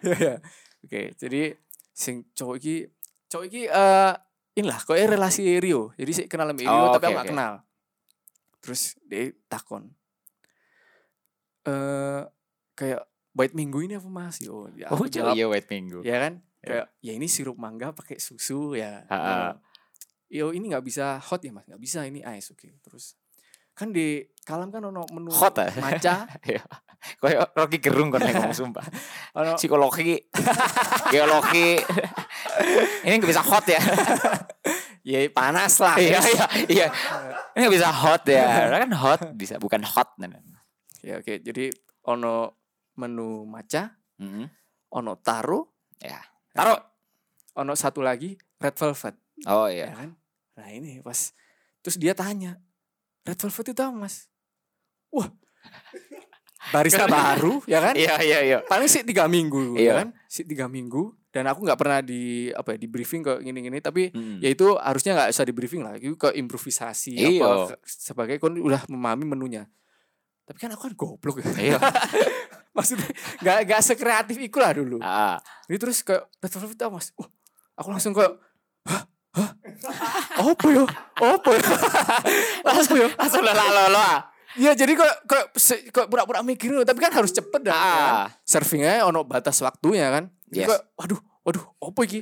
iya. 0.00 0.34
Oke, 0.80 1.12
jadi 1.16 1.52
sing 1.92 2.24
cowok 2.32 2.56
iki 2.56 2.88
cowok 3.28 3.44
iki 3.44 3.62
eh 3.68 4.12
inilah 4.56 4.80
kok 4.80 4.96
relasi 4.96 5.60
Rio. 5.60 5.92
Jadi 5.96 6.10
sih 6.14 6.24
kenal 6.24 6.48
sama 6.48 6.60
Rio 6.60 6.72
Oh, 6.72 6.92
tapi 6.92 7.04
oke, 7.04 7.12
aku 7.12 7.18
gak 7.20 7.28
kenal. 7.28 7.52
Terus 8.60 8.82
dia 9.04 9.36
takon. 9.48 9.92
Eh 11.64 12.20
kayak 12.74 13.02
bait 13.34 13.52
minggu 13.52 13.82
ini 13.82 13.96
apa 13.96 14.06
Mas? 14.06 14.38
Yo, 14.38 14.68
ya 14.76 14.88
Oh, 14.92 15.00
aku 15.00 15.10
jawab, 15.10 15.34
iya 15.34 15.46
white 15.48 15.66
minggu. 15.66 16.04
ya 16.04 16.16
kan? 16.20 16.38
Ya. 16.60 16.68
Kayak 16.68 16.86
ya 17.02 17.12
ini 17.16 17.26
sirup 17.26 17.56
mangga 17.56 17.92
pakai 17.92 18.16
susu 18.16 18.76
ya. 18.76 19.04
Nah, 19.08 19.56
Yo 20.28 20.50
ini 20.50 20.66
nggak 20.72 20.84
bisa 20.84 21.18
hot 21.20 21.40
ya 21.42 21.52
Mas? 21.54 21.64
Nggak 21.68 21.82
bisa 21.82 22.04
ini 22.04 22.20
ice 22.24 22.50
oke. 22.52 22.68
Terus 22.80 23.14
kan 23.74 23.90
di 23.90 24.22
kalam 24.46 24.70
kan 24.70 24.86
ono 24.86 25.02
menu 25.10 25.34
Hot, 25.34 25.58
ah? 25.58 25.66
maca, 25.82 26.30
Iya. 26.46 26.62
Kayak 27.20 27.52
Rocky 27.58 27.78
Gerung 27.82 28.08
kan 28.08 28.22
ngomong 28.22 28.54
sumpah. 28.54 28.86
ono 29.38 29.58
Psikologi, 29.58 30.16
geologi. 31.12 31.76
Ini 33.04 33.14
nggak 33.18 33.28
bisa 33.34 33.42
hot 33.44 33.66
ya. 33.68 33.80
Ya 35.04 35.20
panas 35.28 35.82
lah. 35.84 36.00
Iya 36.00 36.16
iya 36.22 36.46
iya. 36.70 36.86
Ini 37.52 37.66
nggak 37.66 37.76
bisa 37.76 37.90
hot 37.92 38.24
ya. 38.24 38.72
Kan 38.72 38.90
hot 38.94 39.20
bisa 39.36 39.60
bukan 39.60 39.82
hot. 39.84 40.16
Ya 41.04 41.20
oke, 41.20 41.36
jadi 41.38 41.68
ono 42.02 42.56
menu 42.94 43.44
matcha, 43.44 43.92
Mm-mm. 44.16 44.48
ono 44.90 45.12
taro, 45.16 45.76
Ya. 45.98 46.16
Taruh. 46.50 46.80
ono 47.54 47.72
satu 47.74 48.00
lagi 48.00 48.32
red 48.56 48.74
velvet, 48.74 49.14
Oh 49.44 49.66
ya 49.66 49.84
iya. 49.84 49.88
kan? 49.94 50.10
Nah 50.54 50.68
ini 50.68 50.98
pas 50.98 51.30
terus 51.78 51.96
dia 51.96 52.12
tanya, 52.12 52.56
red 53.22 53.36
velvet 53.36 53.66
itu 53.68 53.78
apa 53.78 53.94
mas? 53.94 54.26
Wah, 55.08 55.28
barista 56.70 57.04
baru, 57.10 57.60
ya 57.64 57.78
kan? 57.80 57.94
Iya 57.94 58.16
iya 58.20 58.38
iya. 58.42 58.58
Paling 58.64 58.86
sih 58.86 59.02
tiga 59.02 59.26
minggu, 59.26 59.76
Iya. 59.76 59.84
ya 59.84 59.92
kan? 60.00 60.08
Sih 60.26 60.42
tiga 60.42 60.66
minggu. 60.66 61.12
Dan 61.28 61.46
aku 61.46 61.62
nggak 61.62 61.76
pernah 61.76 61.98
di 61.98 62.22
apa 62.48 62.74
ya 62.74 62.78
di 62.78 62.86
briefing 62.86 63.20
ke 63.20 63.42
gini-gini, 63.42 63.78
tapi 63.78 64.08
Mm. 64.08 64.38
ya 64.38 64.48
itu 64.48 64.72
harusnya 64.76 65.12
nggak 65.14 65.30
usah 65.30 65.44
di 65.44 65.52
briefing 65.52 65.82
lah, 65.82 65.94
itu 65.94 66.14
ke 66.14 66.30
improvisasi 66.32 67.12
Iya. 67.12 67.42
apa 67.42 67.74
ke- 67.74 67.80
sebagai 67.84 68.36
kon 68.38 68.54
udah 68.56 68.86
memahami 68.86 69.26
menunya. 69.28 69.66
Tapi 70.44 70.58
kan 70.58 70.70
aku 70.70 70.82
kan 70.84 70.94
goblok 70.94 71.40
ya. 71.40 71.48
Iya. 71.54 71.78
Maksudnya 72.76 73.06
nggak 73.40 73.56
nggak 73.64 73.80
sekreatif 73.80 74.36
itu 74.36 74.56
lah 74.58 74.72
dulu. 74.72 74.98
Ah. 74.98 75.38
Jadi 75.64 75.78
terus 75.78 76.00
kayak 76.00 76.26
velvet 76.38 76.78
apa 76.78 76.92
mas? 76.92 77.14
Wah, 77.14 77.28
aku 77.74 77.88
langsung 77.88 78.12
kayak 78.12 78.34
hah 78.84 79.02
hah 79.32 79.50
apa 80.36 80.66
ya 80.68 80.84
apa 81.16 81.50
ya 81.50 81.62
apa 82.70 82.92
ya 82.94 83.08
Langsung 83.14 83.42
lala 83.42 83.64
lala. 83.68 84.08
ya 84.54 84.70
jadi 84.70 84.94
kok 84.94 85.12
kok 85.24 85.44
se- 85.56 85.88
kok 85.88 86.06
pura-pura 86.06 86.38
mikir 86.40 86.70
tapi 86.82 86.98
kan 86.98 87.10
harus 87.10 87.30
cepet 87.30 87.58
dah 87.60 87.74
Ah. 87.74 87.82
kan? 87.82 88.14
servingnya 88.44 89.02
ono 89.02 89.24
batas 89.24 89.58
waktunya 89.58 90.06
kan 90.08 90.30
jadi 90.46 90.62
Yes. 90.62 90.70
kok 90.70 90.80
waduh 90.94 91.20
waduh 91.42 91.64
apa 91.80 92.00
iki 92.04 92.20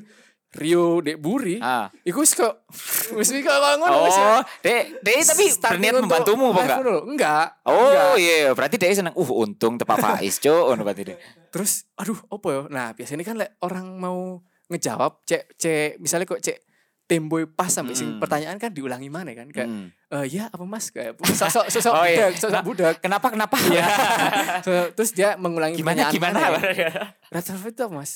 Rio 0.52 1.00
Dek 1.00 1.16
Buri 1.16 1.56
Ah. 1.58 1.88
Iku 2.04 2.20
wis 2.20 2.36
kok 2.36 2.68
wis 3.16 3.32
kok 3.32 3.56
ngono 3.80 4.04
wis 4.04 4.16
Oh, 4.16 4.40
dek, 4.60 5.00
dek 5.00 5.24
tapi 5.24 5.44
berniat 5.48 5.94
membantumu 5.96 6.52
apa 6.52 6.60
enggak? 6.60 6.78
Enggak. 7.08 7.46
Oh 7.64 8.14
iya, 8.14 8.52
berarti 8.52 8.76
dek 8.76 8.92
seneng. 8.92 9.14
Uh, 9.16 9.32
untung 9.32 9.80
tepat 9.80 9.96
Faiz, 9.98 10.36
Cuk. 10.36 10.52
Ngono 10.68 10.84
berarti 10.84 11.08
dek. 11.08 11.18
Terus 11.48 11.88
aduh 11.96 12.20
apa 12.28 12.46
ya? 12.48 12.60
Nah, 12.68 12.86
biasanya 12.92 13.24
kan 13.24 13.36
lek 13.36 13.56
orang 13.60 13.96
mau 13.96 14.40
ngejawab 14.68 15.24
cek 15.24 15.56
cek 15.56 15.96
misalnya 15.98 16.24
kok 16.24 16.40
cek 16.40 16.58
temboy 17.02 17.44
pas 17.44 17.68
sampai 17.68 17.92
sing 17.92 18.16
Mm. 18.16 18.20
pertanyaan 18.20 18.56
kan 18.56 18.72
diulangi 18.72 19.12
mana 19.12 19.32
kan 19.32 19.44
kayak 19.48 19.68
Mm. 19.68 19.88
eh 20.10 20.24
ya 20.30 20.48
apa 20.48 20.64
Mas 20.64 20.88
kayak 20.88 21.16
sosok 21.28 21.68
sosok 21.72 21.92
Oh, 21.92 22.04
iya. 22.04 22.28
budak, 22.28 22.40
sosok 22.40 22.62
budak. 22.64 22.94
Kenapa 23.00 23.28
kenapa? 23.28 23.52
So, 24.64 24.72
terus 24.92 25.12
dia 25.12 25.36
mengulangi 25.36 25.76
Gimana 25.76 26.08
pertanyaan 26.08 26.14
gimana? 26.14 26.38
mana 26.56 26.70
ya? 26.72 26.90
Red 27.28 27.44
velvet 27.46 27.72
itu 27.74 27.84
Mas? 27.88 28.12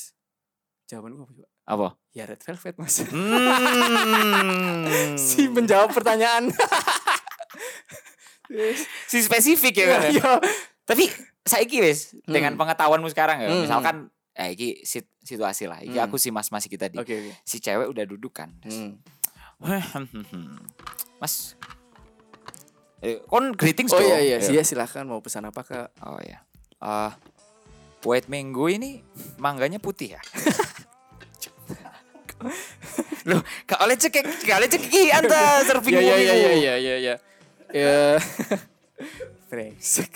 Jawaban 0.85 1.13
gue 1.13 1.25
apa? 1.25 1.45
Apa? 1.67 1.99
Ya 2.11 2.23
red 2.23 2.39
velvet 2.39 2.75
Mas. 2.75 3.03
Hmm. 3.03 4.87
si 5.19 5.45
menjawab 5.47 5.91
pertanyaan. 5.91 6.47
si 9.05 9.17
spesifik 9.19 9.75
ya 9.75 9.87
kan. 9.89 10.01
Iya. 10.07 10.31
Tapi 10.87 11.11
saiki 11.43 11.83
wis 11.83 12.15
dengan 12.23 12.55
Hmm. 12.55 12.59
pengetahuanmu 12.59 13.11
sekarang 13.11 13.43
ya. 13.43 13.49
Hmm. 13.51 13.61
Misalkan 13.61 13.95
eh 14.31 14.55
iki 14.55 14.81
sit- 14.81 15.11
situasi 15.19 15.67
lah. 15.67 15.81
Iki 15.81 15.93
Hmm. 15.93 16.07
aku 16.07 16.15
si 16.15 16.31
mas-mas 16.31 16.63
iki 16.63 16.79
tadi. 16.79 16.95
Oke 16.95 17.11
oke. 17.13 17.31
Si 17.43 17.59
cewek 17.59 17.85
udah 17.85 18.05
duduk 18.05 18.31
kan. 18.33 18.55
Hmm. 18.63 18.97
Mas 21.17 21.57
eh, 23.01 23.17
kon 23.25 23.51
greetings 23.51 23.89
Oh 23.89 23.97
iya 23.97 24.21
iya, 24.21 24.37
Ya. 24.37 24.49
iya 24.51 24.61
silakan 24.61 25.09
mau 25.09 25.17
pesan 25.17 25.43
apa 25.43 25.61
Kak? 25.61 25.89
Oh 25.99 26.21
ya. 26.21 26.45
Eh 26.77 27.11
White 28.05 28.29
Mango 28.29 28.69
ini 28.69 29.01
mangganya 29.35 29.81
putih 29.81 30.13
ya? 30.13 30.21
Loh, 33.25 33.39
gak 33.63 33.79
oleh 33.79 33.95
cekik, 33.95 34.23
gak 34.43 34.57
oleh 34.57 34.69
cekik 34.69 35.09
anta 35.11 35.41
serving 35.63 35.91
Iya 35.91 36.01
iya 36.01 36.15
iya 36.15 36.15
mobilmu. 36.15 36.37
iya 36.37 36.53
iya 36.53 36.73
iya 36.77 36.95
iya. 36.97 37.15
Ya. 37.69 37.99
Brengsek. 39.47 40.11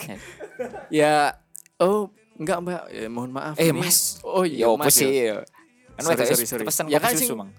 Ya 0.88 1.36
oh 1.78 2.08
enggak 2.34 2.58
Mbak, 2.60 2.82
ya, 2.90 3.06
mohon 3.06 3.30
maaf 3.30 3.54
Eh, 3.54 3.68
ini- 3.68 3.80
Mas. 3.80 4.18
Oh 4.22 4.42
iya, 4.42 4.64
Ya 4.64 4.66
apa 4.68 4.82
Mas, 4.82 4.94
sih? 4.94 5.08
ya. 5.08 5.42
Kan 5.92 6.02
Sorry, 6.02 6.14
wedok 6.14 6.26
sorry, 6.26 6.42
is 6.42 6.48
sorry. 6.48 6.64
Pesen 6.64 6.84
Ya 6.86 6.98
kan 6.98 7.12
susu, 7.12 7.34
Mang. 7.34 7.50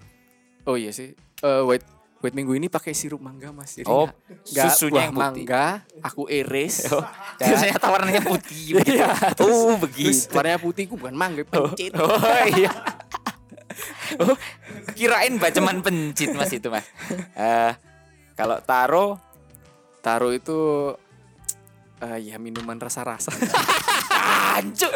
Oh 0.64 0.74
iya 0.74 0.90
sih. 0.90 1.14
Eh 1.38 1.62
white 1.62 1.86
white 2.18 2.32
minggu 2.32 2.52
ini 2.52 2.66
pakai 2.66 2.92
sirup 2.92 3.20
mangga 3.20 3.50
Mas. 3.50 3.74
Jadi 3.74 3.86
Oh, 3.86 4.08
nggak 4.44 4.64
susunya 4.66 5.06
yang 5.06 5.12
putih. 5.12 5.44
mangga, 5.44 5.66
aku 6.00 6.22
iris. 6.26 6.88
Oh, 6.90 7.04
Dan- 7.36 7.52
ternyata 7.54 7.86
warnanya 7.92 8.22
putih 8.22 8.64
begitu. 8.74 8.96
Iya, 8.96 9.08
Oh, 9.40 9.76
begitu. 9.78 10.32
warnanya 10.32 10.58
putih 10.58 10.84
ku 10.84 10.94
bukan 10.94 11.12
mangga, 11.12 11.42
pencit. 11.42 11.92
Oh, 11.94 12.16
iya. 12.50 12.72
Oh, 14.16 14.36
kirain 14.92 15.36
baceman 15.36 15.80
pencit 15.80 16.30
Mas 16.32 16.50
itu, 16.50 16.68
Mas. 16.68 16.86
Eh, 17.34 17.72
kalau 18.34 18.58
taro 18.60 19.18
Taro 19.98 20.28
itu 20.30 20.92
eh 21.98 22.18
ya 22.22 22.36
minuman 22.36 22.76
rasa-rasa. 22.76 23.32
Anjuk. 24.54 24.92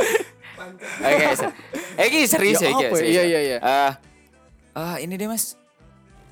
Oke, 1.01 1.27
se- 1.33 1.55
eh, 1.97 2.07
ini 2.07 2.27
serius 2.27 2.61
ya, 2.61 2.69
Ya 2.69 2.77
ya? 2.77 2.91
serius 2.93 3.01
Iya, 3.09 3.23
ya. 3.23 3.25
iya, 3.25 3.41
iya. 3.41 3.59
Eh, 3.59 3.93
eh, 4.77 4.97
ini 5.01 5.15
deh 5.15 5.25
mas. 5.25 5.57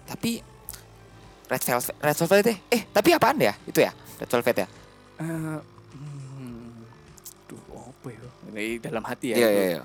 Tapi 0.05 0.45
red 1.47 1.63
velvet, 1.65 1.97
red 1.97 2.17
velvet 2.17 2.43
deh. 2.45 2.59
Eh, 2.69 2.83
tapi 2.87 3.09
apaan 3.11 3.41
ya? 3.41 3.57
Itu 3.65 3.81
ya, 3.81 3.91
red 4.21 4.29
velvet 4.29 4.57
ya. 4.59 4.69
Hmm, 5.17 5.57
duh, 7.47 7.59
apa 7.73 8.09
ya? 8.09 8.21
Ini 8.53 8.65
dalam 8.79 9.03
hati 9.03 9.27
ya. 9.33 9.37
Iya, 9.39 9.49
iya, 9.49 9.63
iya. 9.73 9.83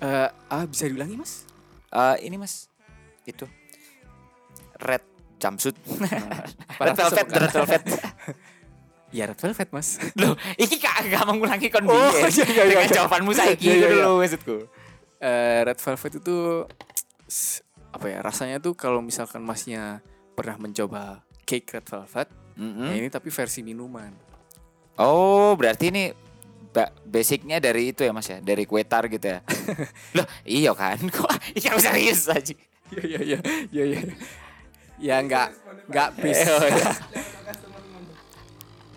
Eh, 0.00 0.28
ah 0.28 0.64
bisa 0.64 0.84
diulangi 0.84 1.16
Mas? 1.16 1.48
Eh, 1.90 2.16
ini 2.26 2.38
mas, 2.38 2.70
itu 3.26 3.44
red 4.78 5.02
jumpsuit. 5.36 5.76
Red 6.78 6.94
velvet, 6.96 7.26
red 7.28 7.52
velvet. 7.52 7.84
Ya 9.10 9.26
red 9.26 9.34
velvet 9.42 9.74
Mas. 9.74 9.98
Loh, 10.14 10.38
iki 10.54 10.78
gak 10.78 11.02
gak 11.10 11.26
mengulangi 11.26 11.66
kon 11.66 11.82
Oh, 11.90 12.14
iya, 12.14 12.30
iya, 12.30 12.62
Dengan 12.62 12.86
iya. 12.86 12.94
jawabanmu 12.94 13.34
saiki 13.34 13.66
Iya, 13.66 13.74
iya, 13.74 13.82
gitu 13.90 13.96
iya. 13.98 14.06
maksudku. 14.06 14.56
Eh, 15.18 15.60
red 15.66 15.78
velvet 15.82 16.12
itu 16.22 16.36
apa 17.90 18.06
ya? 18.06 18.18
Rasanya 18.22 18.62
tuh 18.62 18.78
kalau 18.78 19.02
misalkan 19.02 19.42
Masnya 19.42 19.98
pernah 20.38 20.62
mencoba 20.62 21.26
cake 21.42 21.66
red 21.74 21.86
velvet, 21.90 22.30
Mm-mm. 22.54 22.86
ya 22.86 22.94
ini 23.02 23.10
tapi 23.10 23.34
versi 23.34 23.66
minuman. 23.66 24.14
Oh, 24.94 25.58
berarti 25.58 25.90
ini 25.90 26.14
ba- 26.70 26.92
basicnya 27.02 27.58
dari 27.58 27.90
itu 27.90 28.00
ya 28.00 28.10
mas 28.10 28.26
ya, 28.26 28.38
dari 28.38 28.62
kue 28.62 28.82
tar 28.82 29.06
gitu 29.06 29.26
ya. 29.26 29.40
Loh, 30.16 30.26
iya 30.42 30.72
kan? 30.72 30.98
Kok 31.14 31.30
iya 31.52 31.70
serius 31.76 32.26
aja. 32.26 32.54
Iya 32.90 33.02
iya 33.04 33.20
iya 33.20 33.38
iya 33.70 33.84
iya. 33.86 34.00
Ya 35.00 35.16
nggak 35.18 35.48
nggak 35.86 36.08
base. 36.18 36.42
Oh, 36.46 36.62
iya. 36.62 36.92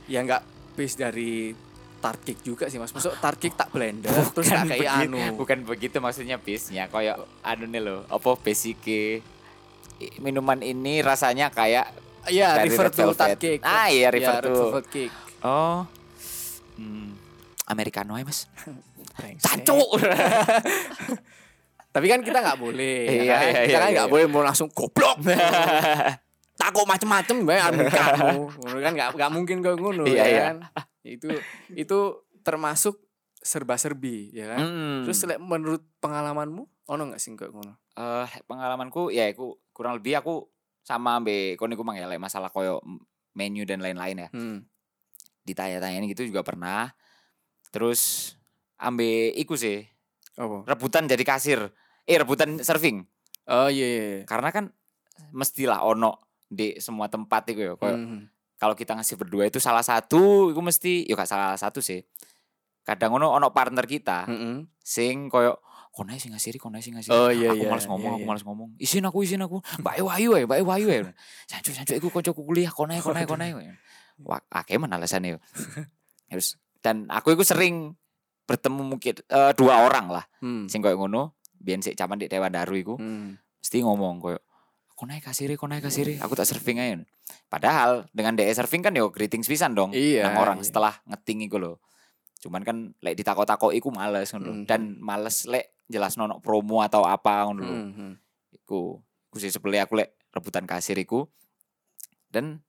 ya 0.05 0.19
nggak 0.21 0.41
base 0.73 0.95
dari 0.95 1.53
tart 1.97 2.19
cake 2.21 2.43
juga 2.43 2.67
sih 2.67 2.75
Mas. 2.75 2.91
Masuk 2.91 3.15
tart 3.17 3.39
cake 3.39 3.55
tak 3.55 3.71
blender 3.71 4.11
terus 4.29 4.45
Bukan 4.45 4.59
tak 4.59 4.75
kayak 4.75 4.91
anu. 5.07 5.21
bukan 5.33 5.59
begitu 5.63 5.97
maksudnya 5.97 6.35
base-nya. 6.37 6.87
Kayak 6.87 7.23
anu 7.41 7.65
nih 7.65 7.81
loh, 7.81 8.03
apa 8.05 8.35
basic 8.37 8.83
minuman 10.19 10.59
ini 10.59 10.99
rasanya 10.99 11.47
kayak 11.47 11.87
Iya, 12.23 12.55
refer 12.55 12.87
red 12.87 12.95
to 12.95 13.35
cake. 13.35 13.59
Ah, 13.67 13.91
iya, 13.91 14.07
refer 14.07 14.39
Ya, 14.39 14.47
to. 14.47 14.79
oh 15.43 15.83
americano 17.65 18.15
ya 18.15 18.23
mas. 18.23 18.47
Cacu. 19.43 19.77
Tapi 21.93 22.05
kan 22.09 22.25
kita 22.25 22.41
nggak 22.41 22.57
boleh. 22.57 23.05
ya 23.05 23.13
Iya, 23.13 23.35
kan? 23.37 23.41
iya, 23.45 23.51
kita 23.53 23.69
iya, 23.69 23.77
kan 23.77 23.89
iya. 23.89 23.95
nggak 24.01 24.09
boleh 24.09 24.25
mau 24.25 24.41
langsung 24.41 24.69
goblok. 24.73 25.21
Takut 26.61 26.85
macem-macem 26.85 27.37
bae 27.45 27.59
kamu. 27.61 28.37
Ngono 28.57 28.77
kan 28.81 28.93
nggak 28.93 29.09
nggak 29.13 29.31
mungkin 29.31 29.57
kau 29.61 29.75
ngono 29.77 30.03
Iya, 30.05 30.17
ya 30.17 30.25
iya. 30.25 30.43
kan. 30.47 30.55
Itu 31.05 31.27
itu 31.69 31.99
termasuk 32.41 32.97
serba-serbi 33.39 34.33
ya 34.33 34.57
kan. 34.57 34.61
Hmm. 34.63 34.99
Terus 35.05 35.21
menurut 35.37 35.85
pengalamanmu 35.99 36.65
ono 36.89 37.01
nggak 37.07 37.21
sih 37.21 37.33
kayak 37.33 37.53
ngono? 37.53 37.77
eh 37.93 38.25
pengalamanku 38.49 39.13
ya 39.13 39.29
aku 39.29 39.61
kurang 39.69 40.01
lebih 40.01 40.17
aku 40.17 40.49
sama 40.81 41.21
ambe 41.21 41.53
kon 41.55 41.69
iku 41.69 41.85
mang 41.85 41.93
ya 41.93 42.09
lek 42.09 42.17
masalah 42.17 42.49
koyo 42.49 42.81
menu 43.37 43.69
dan 43.69 43.85
lain-lain 43.85 44.25
ya. 44.25 44.29
Hmm. 44.33 44.65
Ditanya-tanyain 45.45 46.01
gitu 46.09 46.25
juga 46.25 46.41
pernah. 46.41 46.89
Terus 47.73 48.33
ambe 48.77 49.33
iku 49.33 49.57
sih 49.57 49.81
Apa? 50.37 50.69
rebutan 50.69 51.09
jadi 51.09 51.23
kasir. 51.25 51.73
Eh 52.05 52.21
rebutan 52.21 52.61
serving. 52.61 53.01
Oh 53.49 53.67
iya 53.67 53.87
iya. 53.87 54.03
iya. 54.05 54.19
Karena 54.29 54.53
kan 54.53 54.69
mestilah 55.33 55.81
ono 55.81 56.21
di 56.45 56.77
semua 56.77 57.09
tempat 57.09 57.49
itu 57.49 57.65
ya. 57.65 57.73
Koyo 57.73 57.97
Hmm. 57.97 58.29
kalau 58.61 58.77
kita 58.77 58.93
ngasih 58.95 59.17
berdua 59.19 59.49
itu 59.49 59.57
salah 59.59 59.83
satu 59.83 60.53
itu 60.53 60.61
mesti 60.61 61.03
yo 61.09 61.17
gak 61.17 61.27
salah 61.27 61.57
satu 61.57 61.81
sih. 61.81 62.05
Kadang 62.85 63.17
ono 63.17 63.33
ono 63.33 63.49
partner 63.51 63.83
kita 63.83 64.29
Mm-mm. 64.29 64.69
sing 64.79 65.27
koyo 65.27 65.57
konai 65.93 66.17
sing 66.17 66.33
ngasiri, 66.33 66.57
konai 66.57 66.81
sing 66.81 66.97
ngasiri. 66.97 67.13
Oh 67.13 67.29
iya 67.29 67.53
aku 67.53 67.63
iya. 67.63 67.69
males 67.69 67.85
ngomong, 67.85 68.01
iya, 68.01 68.17
aku 68.17 68.25
iya. 68.25 68.29
males 68.33 68.43
ngomong. 68.43 68.69
Isin 68.81 69.05
aku, 69.05 69.21
isin 69.21 69.45
aku. 69.45 69.61
Mbak 69.77 69.95
Wayu 70.01 70.29
ya, 70.41 70.45
Mbak 70.49 70.59
Wayu 70.65 70.87
ya. 70.89 71.13
Sancu, 71.45 71.69
sancu 71.69 71.93
iku 71.93 72.09
kancaku 72.09 72.41
kuliah, 72.41 72.73
konai, 72.73 72.97
konai, 72.97 73.29
konai. 73.29 73.53
Wah, 74.27 74.41
akeh 74.49 74.81
mana 74.81 74.97
alasannya. 74.97 75.37
Terus 76.33 76.57
dan 76.83 77.07
aku 77.07 77.33
itu 77.33 77.47
sering 77.47 77.95
bertemu 78.43 78.83
mungkin 78.83 79.15
eh, 79.23 79.51
dua 79.55 79.87
orang 79.87 80.11
lah 80.11 80.25
Hmm. 80.43 80.67
sing 80.67 80.83
koyo 80.83 80.99
ngono. 80.99 81.39
Biyen 81.63 81.79
sik 81.79 81.95
zaman 81.95 82.19
di 82.19 82.27
Dewan 82.27 82.51
Daru 82.51 82.75
iku 82.75 82.99
Hmm. 82.99 83.39
mesti 83.63 83.79
ngomong 83.81 84.19
koyo 84.19 84.39
Kok 84.93 85.09
naik 85.09 85.25
kasiri, 85.25 85.57
kok 85.57 85.65
naik 85.65 85.81
kasiri. 85.81 86.21
Aku 86.21 86.37
tak 86.37 86.45
surfing 86.45 86.77
aja. 86.77 87.01
Padahal 87.49 88.05
dengan 88.13 88.37
DE 88.37 88.45
surfing 88.53 88.85
kan 88.85 88.93
yo 88.93 89.09
greetings 89.09 89.49
pisan 89.49 89.73
dong. 89.73 89.89
Iya, 89.89 90.29
nang 90.29 90.37
orang 90.37 90.59
iya. 90.61 90.69
setelah 90.69 90.93
ngeting 91.09 91.49
iku 91.49 91.57
lho. 91.57 91.73
Cuman 92.37 92.61
kan 92.61 92.93
lek 93.01 93.17
ditakok-takok 93.17 93.73
iku 93.73 93.89
males 93.89 94.29
ngono 94.31 94.45
lho. 94.45 94.53
Mhm. 94.53 94.65
Dan 94.69 95.01
males 95.01 95.49
lek 95.49 95.81
jelas 95.89 96.13
nono 96.13 96.37
promo 96.45 96.85
atau 96.85 97.09
apa 97.09 97.49
ngono 97.49 97.61
lho. 97.65 97.73
Mhm. 97.89 98.09
Iku. 98.63 99.01
Iku 99.33 99.35
sih 99.41 99.49
aku 99.49 99.97
lek 99.97 100.13
rebutan 100.29 100.69
kasir 100.69 100.95
iku. 101.01 101.25
Dan 102.29 102.61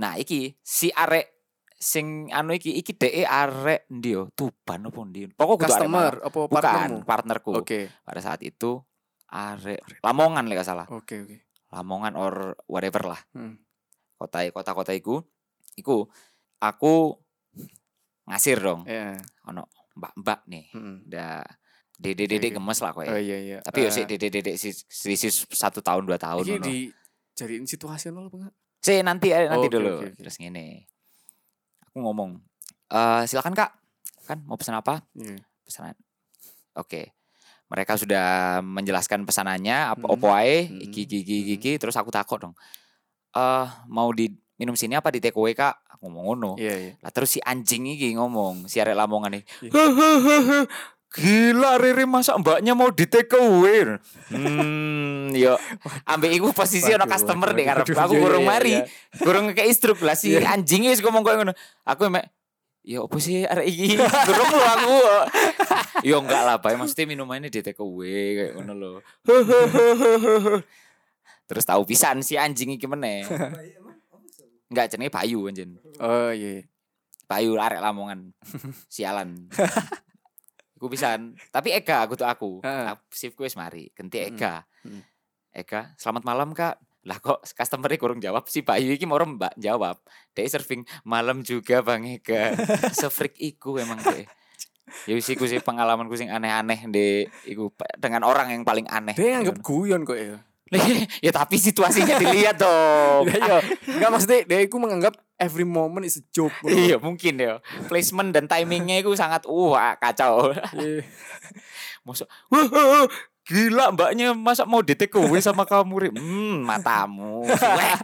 nah 0.00 0.16
iki 0.16 0.56
si 0.64 0.88
arek 0.88 1.37
sing 1.78 2.26
anu 2.28 2.52
iki 2.52 2.74
iki 2.74 2.92
DE 2.92 3.22
arek 3.22 3.86
ndi 3.88 4.12
yo? 4.12 4.28
Tuban 4.34 4.82
apa 4.84 5.00
ndi? 5.00 5.30
Pokok 5.30 5.64
Customer 5.64 6.12
apa 6.18 6.38
Bukan, 6.40 6.50
partnermu? 6.50 6.96
partnerku. 7.02 7.50
Oke. 7.54 7.86
Pada 8.02 8.18
saat 8.18 8.42
itu 8.42 8.82
arek 9.26 9.78
Lamongan 10.02 10.44
lek 10.44 10.60
salah. 10.60 10.90
Oke, 10.90 11.22
oke. 11.22 11.36
Lamongan 11.70 12.14
or 12.14 12.58
whatever 12.66 13.06
lah. 13.06 13.20
Hmm. 13.30 13.56
Kota 14.14 14.42
kota-kota 14.50 14.90
iku 14.90 15.22
iku 15.74 16.10
aku 16.58 17.14
ngasir 18.26 18.58
dong. 18.58 18.82
Ya. 18.84 19.14
Ono 19.46 19.70
mbak-mbak 19.94 20.40
nih. 20.46 20.64
Hmm. 20.72 21.06
Udah 21.06 21.46
dede-dede 21.94 22.38
Oke, 22.40 22.50
oke. 22.50 22.56
gemes 22.56 22.78
lah 22.80 22.90
kowe. 22.92 23.06
Oh 23.06 23.18
iya 23.18 23.38
iya. 23.38 23.58
Tapi 23.60 23.78
yo 23.82 23.88
Eh, 23.88 23.92
sik 23.92 24.06
dede-dede 24.08 24.54
si 24.54 24.70
selisih 24.72 25.30
satu 25.50 25.78
tahun 25.78 26.02
dua 26.04 26.18
tahun 26.18 26.42
Iki 26.42 26.52
ngono. 26.52 26.66
dijadiin 26.66 27.66
situasional 27.66 28.26
apa 28.26 28.36
enggak? 28.36 28.54
Si 28.78 28.92
nanti 29.02 29.28
eh, 29.30 29.46
nanti 29.46 29.66
Oke, 29.66 29.74
dulu. 29.74 29.88
oke, 29.92 30.06
oke. 30.08 30.16
Terus 30.16 30.36
ngene. 30.38 30.86
Aku 31.88 31.98
ngomong, 31.98 32.38
"Eh 32.88 33.22
silakan 33.24 33.52
Kak. 33.52 33.70
Kan 34.24 34.44
mau 34.44 34.56
pesan 34.56 34.76
apa?" 34.76 35.00
Iya. 35.12 35.40
Pesanan. 35.64 35.96
Oke. 36.72 37.12
Mereka 37.68 38.00
sudah 38.00 38.58
menjelaskan 38.64 39.28
pesanannya 39.28 39.92
apa 39.92 40.06
Mm. 40.08 40.14
opo 40.16 40.32
ae, 40.32 40.68
Mm. 40.68 40.88
iki 40.88 41.04
iki 41.04 41.16
iki 41.20 41.36
iki, 41.56 41.72
terus 41.76 41.96
aku 41.96 42.08
takut 42.08 42.40
dong. 42.40 42.54
Eh 43.32 43.66
mau 43.86 44.08
di 44.08 44.32
minum 44.56 44.72
sini 44.72 44.96
apa 44.96 45.12
di 45.12 45.20
take 45.20 45.36
away 45.36 45.52
Kak? 45.52 45.76
Aku 45.92 46.08
ngomong 46.08 46.24
ngono. 46.32 46.52
Iya 46.56 46.74
iya. 46.80 46.92
Lah 47.04 47.12
terus 47.12 47.36
si 47.36 47.40
anjing 47.44 47.84
iki 47.92 48.16
ngomong, 48.16 48.64
si 48.66 48.80
arek 48.80 48.96
Lamongan 48.96 49.36
nih. 49.36 49.44
Gila 51.08 51.80
Riri 51.80 52.04
masa 52.04 52.36
mbaknya 52.36 52.76
mau 52.76 52.92
di 52.92 53.08
take 53.08 53.32
away. 53.32 53.96
Hmm, 54.28 55.32
yo 55.32 55.56
ambek 56.04 56.36
iku 56.36 56.52
posisi 56.52 56.92
ono 56.92 57.08
customer 57.08 57.56
deh 57.56 57.64
karena 57.64 57.80
aku 57.80 58.12
iya, 58.12 58.20
gurung 58.20 58.44
iya, 58.44 58.50
mari. 58.52 58.74
iya. 58.76 58.84
Gurung 59.24 59.44
ngekei 59.48 59.72
instruk 59.72 60.04
lah 60.04 60.12
si 60.12 60.36
Iya. 60.36 60.44
anjing 60.52 60.84
wis 60.84 61.00
ngomong 61.00 61.24
koyo 61.24 61.40
ngono. 61.40 61.56
Aku 61.88 62.12
emek 62.12 62.28
Ya 62.88 63.04
apa 63.04 63.16
sih 63.20 63.44
arek 63.44 63.68
iki? 63.68 64.00
Gurung 64.28 64.48
lu 64.48 64.64
aku. 64.64 64.96
Yo 66.08 66.16
enggak 66.24 66.40
lah, 66.44 66.56
Pak. 66.56 66.72
Maksudnya 66.76 67.04
minumannya 67.04 67.52
di 67.52 67.60
take 67.60 67.80
away 67.84 68.32
kayak 68.32 68.52
ngono 68.56 68.72
lho. 68.72 68.92
Terus 71.48 71.64
tahu 71.68 71.84
pisan 71.84 72.24
si 72.24 72.40
anjing 72.40 72.76
iki 72.76 72.88
meneh. 72.88 73.28
Enggak 74.72 74.92
jenenge 74.92 75.12
Bayu 75.12 75.48
anjen. 75.48 75.76
Oh 76.00 76.32
iya. 76.32 76.64
iya. 76.64 76.68
Bayu 77.28 77.60
arek 77.60 77.80
Lamongan. 77.80 78.32
Sialan. 78.88 79.36
Iku 80.78 80.86
pisan. 80.86 81.34
Tapi 81.50 81.74
Ega 81.74 82.06
aku 82.06 82.14
tuh 82.14 82.30
aku. 82.30 82.62
Aku 82.62 83.02
Shiftku 83.10 83.42
wis 83.42 83.58
mari. 83.58 83.90
Ganti. 83.90 84.30
Mm. 84.86 85.02
Ega, 85.50 85.90
selamat 85.98 86.22
malam 86.22 86.54
Kak. 86.54 86.78
Lah 87.02 87.18
kok 87.18 87.42
customer 87.42 87.90
kurang 87.98 88.22
jawab 88.22 88.46
si 88.46 88.62
Bayu 88.62 88.94
iki 88.94 89.02
mau 89.02 89.18
Mbak 89.18 89.58
jawab. 89.58 89.98
Dia 90.38 90.46
surfing 90.46 90.86
malam 91.02 91.42
juga 91.42 91.82
Bang 91.82 92.06
Ega. 92.06 92.54
Sefreak 92.98 93.34
iku 93.42 93.74
emang 93.82 93.98
deh. 94.06 94.22
Ya 95.10 95.18
wis 95.18 95.26
iku 95.26 95.50
sih 95.50 95.58
pengalamanku 95.58 96.14
sing 96.14 96.30
aneh-aneh 96.30 96.86
di 96.86 97.26
iku 97.50 97.74
dengan 97.98 98.22
orang 98.22 98.54
yang 98.54 98.62
paling 98.62 98.86
aneh. 98.86 99.18
Dia 99.18 99.34
nganggep 99.34 99.58
guyon 99.66 100.06
kok 100.06 100.14
ya. 100.14 100.38
Ya 101.24 101.30
tapi 101.32 101.56
situasinya 101.56 102.20
dilihat 102.20 102.56
dong. 102.64 103.28
Iya 103.28 103.38
iya. 103.38 103.58
Enggak 103.88 104.10
maksudnya 104.12 104.40
dia 104.44 104.58
itu 104.62 104.76
menganggap 104.76 105.16
every 105.40 105.64
moment 105.64 106.04
is 106.04 106.20
a 106.20 106.24
joke. 106.30 106.52
bro. 106.60 106.70
Iya 106.70 106.96
mungkin 107.00 107.40
ya. 107.40 107.60
Placement 107.88 108.30
dan 108.32 108.44
timingnya 108.46 109.00
itu 109.00 109.12
sangat 109.16 109.48
wah 109.48 109.96
kacau. 109.96 110.52
Iya. 110.76 111.04
Masa 112.04 112.24
wah, 112.52 113.04
gila 113.48 113.92
mbaknya 113.96 114.36
masa 114.36 114.68
mau 114.68 114.84
away 114.84 115.40
sama 115.40 115.64
kamu? 115.64 116.12
Hmm 116.16 116.64
matamu. 116.64 117.48
Nah, 117.48 117.96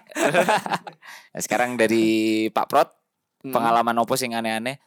sekarang 1.45 1.77
dari 1.77 2.49
Pak 2.49 2.69
Prot 2.69 2.91
Hmm. 3.45 3.53
pengalaman 3.53 4.01
opo 4.01 4.17
sing 4.17 4.33
aneh-aneh 4.33 4.81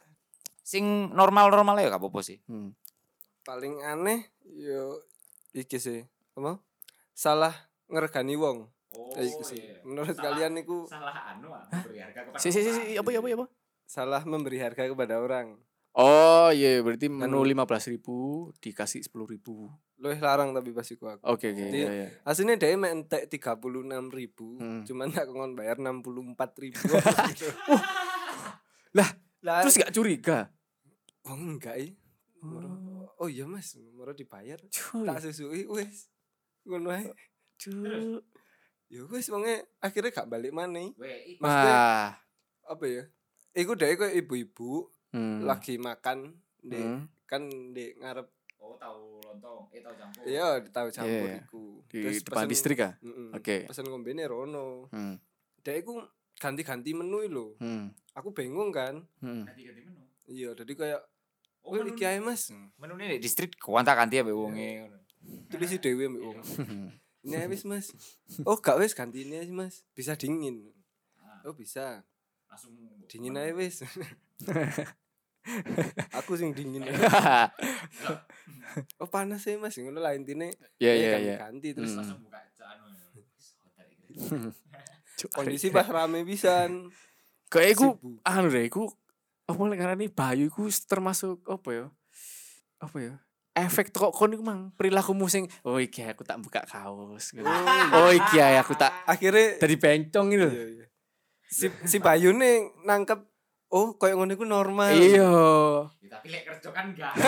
sing 0.66 1.14
normal-normal 1.14 1.78
ya 1.78 1.94
apa-apa 1.94 2.26
sih. 2.26 2.42
Hmm. 2.50 2.74
Paling 3.46 3.86
aneh 3.86 4.34
yo 4.50 4.98
iki 5.54 5.78
sih. 5.78 6.02
Apa? 6.34 6.58
Salah 7.14 7.54
ngeregani 7.88 8.34
wong. 8.34 8.58
Oh, 8.90 9.12
Eh, 9.14 9.26
iku 9.26 9.42
sih. 9.42 9.60
Menurut 9.82 10.16
kalian 10.16 10.54
niku 10.54 10.84
salah 10.84 11.12
anu 11.30 11.52
berharga 11.84 12.20
Si 12.36 12.48
si 12.48 12.60
si 12.60 12.70
si, 12.70 12.82
apa 12.94 13.08
ya 13.08 13.20
apa 13.20 13.28
ya 13.28 13.36
apa? 13.36 13.46
salah 13.84 14.20
memberi 14.22 14.56
harga 14.58 14.84
kepada 14.84 15.16
orang. 15.16 15.56
Oh 15.92 16.48
iya 16.48 16.78
berarti 16.78 17.08
menu 17.08 17.40
lima 17.42 17.64
belas 17.64 17.84
ribu 17.84 18.48
dikasih 18.58 19.00
sepuluh 19.02 19.24
ribu. 19.26 19.68
Luwih 19.96 20.16
larang 20.18 20.52
tapi 20.52 20.70
pas 20.70 20.84
iku 20.84 21.08
aku. 21.10 21.24
Oke 21.26 21.50
oke. 21.50 21.64
Di- 21.66 21.80
Iya 21.80 21.90
iya. 21.90 22.08
Aslinya 22.22 22.54
dia 22.54 22.70
emang 22.70 23.02
entek 23.02 23.26
36 23.26 23.58
ribu 24.08 24.56
Hmm. 24.56 24.84
Cuman 24.84 25.08
gak 25.08 25.26
ngomong 25.26 25.52
bayar 25.52 25.76
64 25.76 26.38
ribu 26.56 26.78
Lah, 28.90 29.08
lah, 29.40 29.60
Terus 29.64 29.76
gak 29.76 29.92
curiga? 29.92 30.38
oh 31.24 31.34
enggak 31.34 31.76
eh. 31.78 31.92
Oh, 32.40 33.10
Oh 33.18 33.26
iya 33.26 33.44
mas, 33.44 33.74
moro 33.90 34.12
dibayar 34.12 34.56
cuy. 34.62 35.04
Tak 35.04 35.18
susui 35.20 35.66
wis 35.66 36.06
Ngono 36.62 36.88
ae 36.90 37.10
cuy. 37.58 38.22
Ya 38.88 39.04
wis 39.04 39.28
wonge 39.28 39.52
akhirnya 39.78 40.10
gak 40.10 40.26
balik 40.26 40.48
mana 40.50 40.80
Maksudnya 41.36 41.76
Wah. 41.76 42.08
apa 42.64 42.84
ya 42.84 43.04
Iku 43.52 43.74
deh 43.74 43.92
kok 43.92 44.08
ibu-ibu 44.08 44.88
Hmm. 45.08 45.40
lagi 45.42 45.76
makan 45.76 46.32
di 46.58 46.76
Hmm. 46.76 47.08
kan 47.24 47.42
di 47.72 47.92
ngarep 47.94 48.28
Oh 48.58 48.76
tahu 48.76 49.16
lontong, 49.22 49.64
eh 49.70 49.80
tahu 49.80 49.94
campur. 49.94 50.22
iya 50.24 50.46
di 50.58 50.68
tahu 50.68 50.88
campur 50.88 51.08
Iya, 51.22 51.24
iya. 51.30 51.40
iku 51.40 51.64
Di 51.86 51.98
Terus 52.02 52.20
depan 52.22 52.36
pesen- 52.38 52.50
distrik 52.50 52.78
ah? 52.80 52.92
Mm-mm. 53.00 53.32
Oke. 53.32 53.64
pesen 53.64 53.86
ngombene 53.86 54.24
rono 54.24 54.88
Hmm. 54.88 55.16
Dek 55.58 55.80
iku 55.80 56.04
ganti-ganti 56.34 56.92
menu 56.92 57.24
lho 57.24 57.46
Hmm. 57.56 57.88
aku 58.12 58.30
bingung 58.30 58.68
kan 58.70 59.00
Hmm. 59.18 59.44
Ganti-ganti 59.44 59.80
menu. 59.82 60.00
iya 60.26 60.52
jadi 60.54 60.72
kayak 60.74 61.00
Oh, 61.62 61.72
menu, 61.74 61.90
iki 61.90 62.04
ae 62.04 62.18
mas 62.18 62.48
menu 62.74 62.94
ini 62.96 63.16
di 63.16 63.20
distrik 63.20 63.56
kuanta 63.56 63.92
ganti 63.92 64.16
ya 64.16 64.24
wonge. 64.24 64.92
tulis 65.48 65.72
dhewe 65.74 66.04
mbek 66.06 66.22
wong 66.22 66.36
Hmm. 66.58 66.88
Ini 67.28 67.44
wis 67.52 67.64
mas. 67.68 67.92
Oh 68.48 68.56
gak 68.56 68.80
wis 68.80 68.96
ganti 68.96 69.28
ini 69.28 69.40
aja 69.40 69.52
mas. 69.52 69.84
Bisa 69.92 70.16
dingin. 70.16 70.72
Ah. 71.20 71.44
oh 71.44 71.54
bisa. 71.54 72.02
Langsung 72.48 72.72
dingin 73.04 73.36
aja 73.36 73.52
wis. 73.52 73.84
Aku 76.18 76.36
sing 76.36 76.56
dingin. 76.56 76.88
Oh 79.00 79.08
panas 79.08 79.48
ya 79.48 79.56
mas. 79.56 79.80
Ngono 79.80 79.98
lah 79.98 80.12
intine 80.12 80.52
Iya 80.76 80.92
ya 80.92 80.94
iya 80.94 81.08
ganti 81.08 81.24
iya. 81.24 81.36
ganti 81.40 81.68
terus. 81.72 81.90
Hmm. 81.92 81.98
langsung 82.04 82.20
buka 82.20 82.38
anu. 82.68 82.84
Cuk, 85.18 85.30
kondisi 85.34 85.72
pas 85.72 85.88
rame 85.88 86.22
pisan. 86.22 86.92
Kayak 87.48 87.70
iku 87.74 87.86
anu 88.22 88.46
deh 88.52 88.68
iku 88.68 88.92
apa 89.48 89.60
lek 89.72 89.78
ngarani 89.80 90.06
Bayu 90.12 90.52
iku 90.52 90.68
termasuk 90.84 91.40
apa 91.48 91.68
ya? 91.72 91.86
Apa 92.78 92.96
ya? 93.00 93.14
Efek 93.60 93.88
toko 93.88 94.08
kon 94.10 94.30
iku 94.30 94.42
mang 94.42 94.70
perilakumu 94.72 95.26
sing 95.26 95.44
oh 95.62 95.76
iki 95.76 96.02
aku 96.02 96.22
tak 96.22 96.38
buka 96.38 96.62
kaos. 96.62 97.30
gitu. 97.30 97.42
Oh 97.96 98.10
iki 98.10 98.38
aku 98.38 98.74
tak 98.74 98.92
akhirnya 99.04 99.56
dari 99.56 99.74
bencong 99.74 100.26
gitu. 100.30 100.48
iya, 100.48 100.64
iya. 100.72 100.86
si 101.44 101.66
si 101.82 101.96
Bayu 101.98 102.30
nih 102.30 102.56
nangkep 102.82 103.20
oh 103.68 103.94
kayak 103.94 104.14
ngono 104.14 104.32
iku 104.32 104.44
normal 104.44 104.92
Iya. 104.92 105.28
Ya, 105.98 106.08
tapi 106.10 106.26
lek 106.28 106.42
kerja 106.42 106.68
kan 106.70 106.88
enggak. 106.88 107.12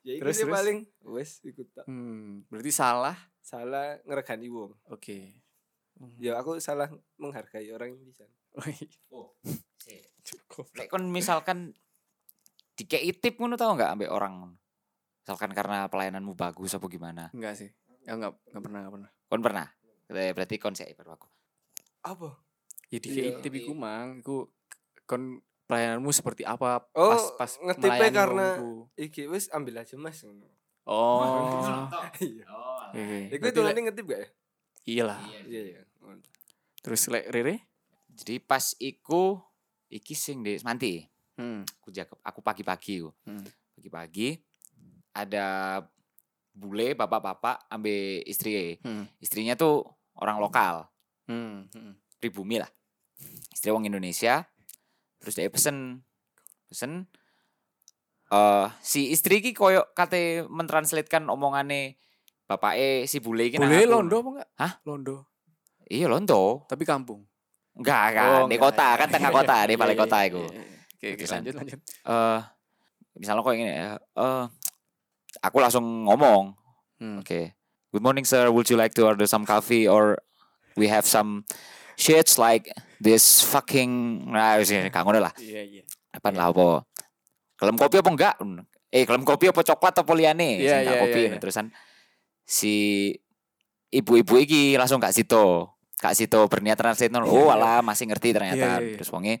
ya 0.00 0.14
Terus, 0.18 0.36
terus? 0.38 0.48
paling 0.48 0.78
wes 1.04 1.30
ikut 1.42 1.66
tak 1.70 1.84
Hmm, 1.84 2.44
berarti 2.46 2.70
salah. 2.70 3.16
salah 3.40 3.98
ngeregani 4.04 4.46
wong 4.46 4.70
Oke. 4.86 5.42
ya 6.16 6.38
aku 6.38 6.56
salah 6.58 6.86
menghargai 7.16 7.68
orang 7.68 7.92
yang 7.92 8.04
bisa 8.04 8.24
Oh. 9.10 9.34
sih. 9.78 10.02
Lek 10.74 10.86
kon 10.86 11.06
misalkan 11.06 11.74
dikei 12.80 13.12
tip 13.12 13.36
ngono 13.36 13.54
tau 13.54 13.72
enggak 13.72 13.92
ambek 13.92 14.08
orang 14.08 14.56
Misalkan 15.20 15.52
karena 15.52 15.84
pelayananmu 15.86 16.32
bagus 16.32 16.72
apa 16.72 16.88
gimana? 16.88 17.28
Enggak 17.30 17.54
sih. 17.54 17.68
Ya 18.02 18.16
enggak 18.16 18.40
enggak 18.48 18.62
pernah 18.64 18.78
enggak 18.80 18.94
pernah. 18.96 19.10
Kon 19.28 19.40
pernah? 19.40 19.66
Eh, 20.08 20.32
Berarti 20.32 20.56
kon 20.56 20.72
sih 20.72 20.88
aku. 20.88 21.28
apa 22.00 22.40
Ya 22.88 22.98
Iya. 22.98 23.38
tip 23.38 23.52
iku 23.52 23.70
mang 23.70 24.18
iku 24.18 24.48
kon 25.04 25.38
pelayananmu 25.68 26.10
seperti 26.10 26.42
apa 26.42 26.82
Oh, 26.92 27.12
pas 27.12 27.22
pas 27.38 27.52
ngetipnya 27.60 27.92
melayani 28.02 28.16
karena- 28.16 28.54
wongku. 28.56 28.72
iki 28.96 29.22
wes 29.28 29.46
ambil 29.50 29.78
aja 29.78 29.94
mas 29.94 30.18
ngono. 30.20 30.48
Oh. 30.82 31.86
iya 32.18 32.42
Oh. 32.48 32.90
Iku 33.30 33.44
itu 33.46 33.60
nanti 33.60 33.80
ngetip 33.80 34.04
gak 34.04 34.18
ya 34.18 34.28
Iyalah. 34.82 35.20
iya 35.46 35.60
iya 35.70 35.80
Ngono. 36.00 36.24
Terus 36.80 37.06
lek 37.06 37.28
Rere? 37.28 37.68
Jadi 38.10 38.40
pas 38.40 38.74
iku 38.76 39.38
iki 39.86 40.16
sing 40.16 40.42
di 40.42 40.56
Semanti. 40.56 41.06
Hmm. 41.40 41.62
Aku 41.80 41.88
jaga 41.88 42.12
aku 42.20 42.40
pagi-pagi. 42.40 43.00
Hmm. 43.24 43.44
Pagi-pagi 43.72 44.36
ada 45.10 45.80
bule 46.52 46.92
bapak-bapak 46.92 47.66
ambil 47.68 47.96
istri 48.24 48.76
Hmm. 48.78 49.08
istrinya 49.16 49.54
tuh 49.54 49.82
orang 50.14 50.36
lokal 50.36 50.86
Hmm. 51.24 51.64
hmm. 51.66 51.94
pribumi 52.18 52.58
lah 52.58 52.68
istri 53.48 53.70
wong 53.70 53.84
Indonesia 53.84 54.44
terus 55.16 55.34
dia 55.34 55.48
pesen 55.48 56.02
pesen 56.66 57.06
eh 58.28 58.66
si 58.80 59.10
istri 59.10 59.40
ki 59.40 59.50
koyo 59.52 59.88
kate 59.92 60.46
mentranslatekan 60.46 61.26
omongane 61.26 61.98
bapake 62.44 63.04
si 63.04 63.18
bule 63.18 63.46
Boleh 63.48 63.58
aku. 63.80 63.90
londo 63.90 64.16
apa 64.16 64.28
enggak? 64.32 64.48
Hah? 64.56 64.72
Londo. 64.84 65.16
iya 65.86 66.06
londo 66.06 66.66
Tapi 66.66 66.82
kampung. 66.84 67.26
enggak 67.72 68.04
kan 68.12 68.26
Oh, 68.36 68.46
di 68.46 68.58
kota 68.58 68.94
kan 68.96 69.06
tengah 69.08 69.30
kota 69.32 69.64
di 69.64 69.74
Iya, 69.74 69.78
balai 69.78 69.94
iya, 69.94 70.00
kota 70.00 70.18
iya, 70.18 70.28
iku 70.28 70.42
iya, 70.44 70.58
iya. 70.60 70.79
Oke, 71.00 71.16
Terusan. 71.16 71.40
lanjut 71.40 71.54
lanjut. 71.56 71.80
eh 71.80 72.40
misalnya 73.16 73.40
kok 73.40 73.52
ini 73.52 73.64
ya 73.66 73.96
eh 73.96 74.44
aku 75.40 75.56
langsung 75.58 76.04
ngomong 76.04 76.56
Hmm. 77.00 77.16
Oke. 77.16 77.56
Good 77.90 78.04
morning, 78.04 78.28
sir. 78.28 78.52
Would 78.52 78.68
you 78.68 78.76
like 78.76 78.92
to 78.92 79.08
order 79.08 79.24
some 79.24 79.48
coffee 79.48 79.88
or 79.88 80.20
we 80.76 80.84
have 80.84 81.08
some 81.08 81.48
shits 81.96 82.36
like 82.36 82.68
this 83.00 83.40
fucking 83.40 83.88
nah 84.28 84.60
ngono 85.00 85.16
lah. 85.16 85.32
Iya, 85.40 85.64
iya. 85.64 85.82
Apa 86.12 86.28
lah 86.28 86.52
apa? 86.52 86.84
Kelem 87.56 87.80
kopi 87.80 88.04
apa 88.04 88.10
enggak? 88.12 88.34
Eh, 88.92 89.08
kelem 89.08 89.24
kopi 89.24 89.48
apa 89.48 89.64
coklat 89.64 89.96
apa? 89.96 90.12
Iya, 90.12 90.36
Sing 90.36 90.60
gak 90.60 90.92
iya, 90.92 91.00
kopi. 91.00 91.20
iya, 91.24 91.28
iya. 91.32 91.40
Terusan 91.40 91.66
si 92.44 92.74
ibu-ibu 93.88 94.36
iki 94.36 94.76
langsung 94.76 95.00
Kak 95.00 95.16
Sito. 95.16 95.72
Kak 95.96 96.12
Sito 96.12 96.44
berniat 96.52 96.76
translate 96.76 97.08
nol. 97.08 97.24
Oh, 97.24 97.48
alah 97.48 97.80
masih 97.80 98.12
ngerti 98.12 98.36
ternyata. 98.36 98.76
Iya, 98.76 98.76
iya, 98.76 98.88
iya. 98.92 98.96
Terus 99.00 99.08
wonge 99.08 99.40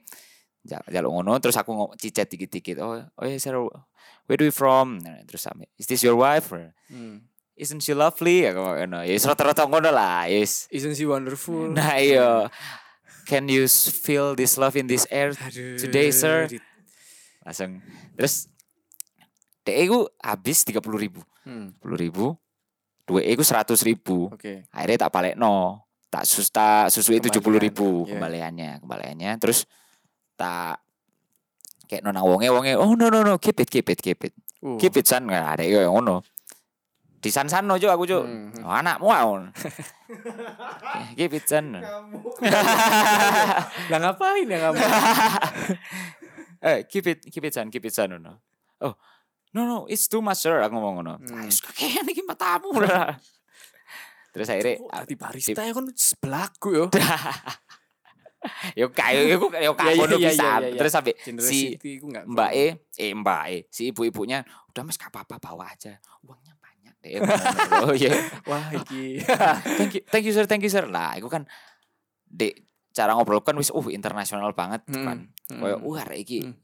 jaluk 0.64 1.12
ngono 1.12 1.40
terus 1.40 1.56
aku 1.56 1.72
ngomong 1.72 1.96
cicet 1.96 2.28
dikit-dikit. 2.28 2.76
Oh, 2.84 3.00
oh 3.00 3.24
yeah, 3.26 3.40
sir. 3.40 3.56
Where 4.28 4.38
do 4.38 4.46
you 4.46 4.54
from? 4.54 5.00
Nah, 5.02 5.24
Terus 5.26 5.42
sampe, 5.42 5.66
is 5.74 5.86
this 5.90 6.04
your 6.04 6.14
wife? 6.14 6.52
Or, 6.52 6.70
Hmm. 6.90 7.26
Isn't 7.60 7.84
she 7.84 7.92
lovely? 7.92 8.48
Aku 8.48 8.56
ngono. 8.56 9.04
Ya 9.04 9.20
rata-rata 9.20 9.68
ngono 9.68 9.92
lah, 9.92 10.24
yes. 10.32 10.64
Isn't 10.72 10.96
she 10.96 11.04
wonderful? 11.04 11.68
Nah, 11.76 12.00
iya. 12.00 12.48
Can 13.28 13.46
you 13.52 13.68
feel 13.68 14.32
this 14.32 14.56
love 14.56 14.74
in 14.80 14.88
this 14.88 15.04
air 15.12 15.36
Aduh, 15.36 15.76
today, 15.76 16.08
sir? 16.08 16.48
Langsung. 17.44 17.84
Terus 18.16 18.48
DE 19.62 19.84
ku 19.86 20.08
habis 20.24 20.64
30 20.64 20.80
ribu. 20.96 21.20
Hmm. 21.44 21.76
10 21.84 22.00
ribu. 22.00 22.32
Dua 23.04 23.20
ku 23.36 23.44
100 23.44 23.76
ribu. 23.86 24.32
Oke. 24.32 24.64
Akhirnya 24.72 25.06
tak 25.06 25.12
balik 25.12 25.34
no. 25.36 25.84
Tak 26.10 26.26
sus 26.26 26.50
tak 26.50 26.90
susui 26.90 27.22
70 27.22 27.38
ribu 27.60 28.02
Kembalian, 28.02 28.08
iya. 28.08 28.10
kembaliannya, 28.10 28.70
kembaliannya. 28.82 29.30
Terus 29.38 29.62
tak 30.40 30.80
kayak 31.84 32.00
nona 32.00 32.24
wonge 32.24 32.48
wonge 32.48 32.72
oh 32.80 32.96
no 32.96 33.12
no 33.12 33.20
no 33.20 33.36
keep 33.36 33.60
it 33.60 33.68
keep 33.68 33.92
it 33.92 34.00
keep 34.00 34.24
it. 34.24 34.32
Uh. 34.64 34.80
keep 34.80 34.96
it 34.96 35.04
san. 35.04 35.28
Nggak 35.28 35.60
ada 35.60 35.64
yang 35.68 35.92
ngono. 35.92 36.24
Di 37.20 37.28
san 37.28 37.52
san 37.52 37.68
no 37.68 37.76
jo 37.76 37.92
aku 37.92 38.08
jo 38.08 38.24
Hmm, 38.24 38.56
hmm. 38.56 38.64
oh, 38.64 38.72
anakmu 38.72 39.12
mau 39.12 39.36
keep 41.20 41.36
it 41.36 41.44
san. 41.44 41.76
Lah 43.92 43.98
ngapain 44.00 44.48
ya 44.48 44.58
kamu? 44.64 44.80
eh 46.72 46.88
keep 46.88 47.04
it 47.04 47.20
keep 47.28 47.44
it 47.44 47.52
san 47.52 47.68
keep 47.68 47.84
it 47.84 47.92
san 47.92 48.16
no 48.16 48.40
oh 48.84 48.96
no 49.56 49.64
no 49.64 49.78
it's 49.88 50.04
too 50.08 50.20
much 50.24 50.40
sir 50.40 50.56
aku 50.64 50.72
ngomong 50.72 51.04
ngono. 51.04 51.14
Hmm. 51.20 51.44
terus 51.44 51.60
kakean 51.60 52.08
iki 52.08 52.24
matamu 52.24 52.80
lah. 52.80 53.20
Terus 54.30 54.46
akhirnya 54.46 54.78
Ati 54.94 55.18
barista 55.18 55.66
ya 55.66 55.74
kan? 55.74 55.90
Sebelaku 55.90 56.68
yo. 56.70 56.86
Yo 58.72 58.88
kayo 58.90 59.20
yo 59.22 59.36
yo 59.52 59.72
kayo 59.74 60.00
iya, 60.00 60.06
iya, 60.08 60.30
pisan 60.32 60.60
iya, 60.60 60.68
iya. 60.68 60.78
terus 60.78 60.92
sampai 60.92 61.12
si. 61.38 61.76
Mbak 62.02 62.50
E, 62.50 62.66
eh 62.96 63.12
Mbak 63.12 63.42
E, 63.46 63.56
si 63.68 63.88
ibu-ibunya 63.88 64.40
udah 64.66 64.82
mas 64.82 64.96
gak 64.96 65.08
apa-apa 65.08 65.36
bawa 65.38 65.68
aja, 65.68 65.92
uangnya 66.22 66.56
banyak 66.56 66.94
deh. 66.98 67.20
oh 67.82 67.92
iya, 67.92 68.16
Wah, 68.44 68.72
iki. 68.80 69.20
thank 69.76 69.92
you, 69.92 70.02
thank 70.06 70.24
you 70.24 70.32
sir, 70.32 70.44
thank 70.44 70.62
you 70.62 70.68
sir. 70.68 70.84
Lah, 70.84 71.14
itu 71.14 71.26
kan 71.26 71.44
dek 72.24 72.64
cara 72.90 73.12
ngobrol 73.12 73.40
kan 73.40 73.54
wis 73.54 73.68
uh 73.68 73.86
internasional 73.88 74.50
banget 74.50 74.82
Hmm, 74.88 75.04
kan. 75.04 75.18
hmm. 75.52 75.60
Kayak 75.60 75.78
wah 75.80 76.02
rek 76.02 76.20
iki 76.20 76.38
Hmm. 76.40 76.56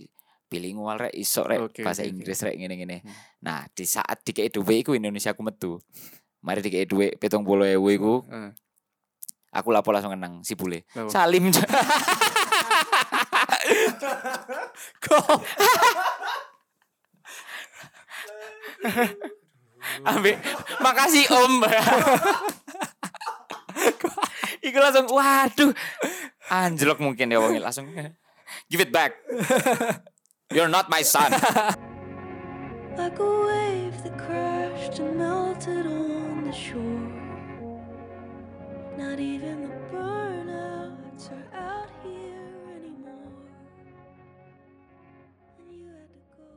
bilingual 0.47 0.97
rek 0.97 1.13
iso 1.13 1.43
rek 1.43 1.61
Oke, 1.61 1.83
bahasa 1.83 2.03
oke. 2.03 2.09
Inggris 2.09 2.39
rek 2.41 2.55
ngene-ngene. 2.55 3.03
Hmm. 3.03 3.13
Nah, 3.43 3.67
di 3.69 3.85
saat 3.85 4.23
dikei 4.23 4.49
duwe 4.49 4.81
iku 4.81 4.95
Indonesia 4.95 5.31
aku 5.31 5.43
metu. 5.43 5.77
Mari 6.41 6.63
dikei 6.63 6.87
duwe 6.87 7.11
70.000 7.13 7.43
iku, 7.93 8.23
Heeh. 8.25 8.51
Aku 9.57 9.73
lapo 9.73 9.91
langsung 9.93 10.13
kenang 10.13 10.45
si 10.45 10.53
bule. 10.55 10.85
Lapo? 10.93 11.09
Salim. 11.09 11.49
Kok 15.05 15.27
Ambil 20.07 20.37
makasih 20.83 21.25
Om. 21.31 21.65
Iku 24.67 24.79
langsung 24.79 25.07
waduh. 25.11 25.73
Anjlok 26.47 27.03
mungkin 27.03 27.33
ya 27.33 27.39
wongnya 27.43 27.67
langsung 27.71 27.89
give 28.71 28.83
it 28.83 28.93
back. 28.93 29.19
You're 30.55 30.71
not 30.71 30.87
my 30.87 31.03
son. 31.03 31.33
like 32.97 33.19
a 33.19 33.31
wave 33.47 34.03
that 34.05 34.17
crashed 34.17 34.99
and 34.99 35.19
melted 35.19 35.87
on 35.87 36.45
the 36.45 36.53
shore. 36.53 37.16
Not 38.97 39.21
even 39.21 39.69
the 39.69 39.77
burnouts 39.93 41.29
are 41.29 41.49
out 41.53 41.93
here 42.01 42.49
anymore. 42.81 43.29
And 45.61 45.69
you 45.69 45.85
had 45.93 46.09
to 46.09 46.21
go. 46.33 46.49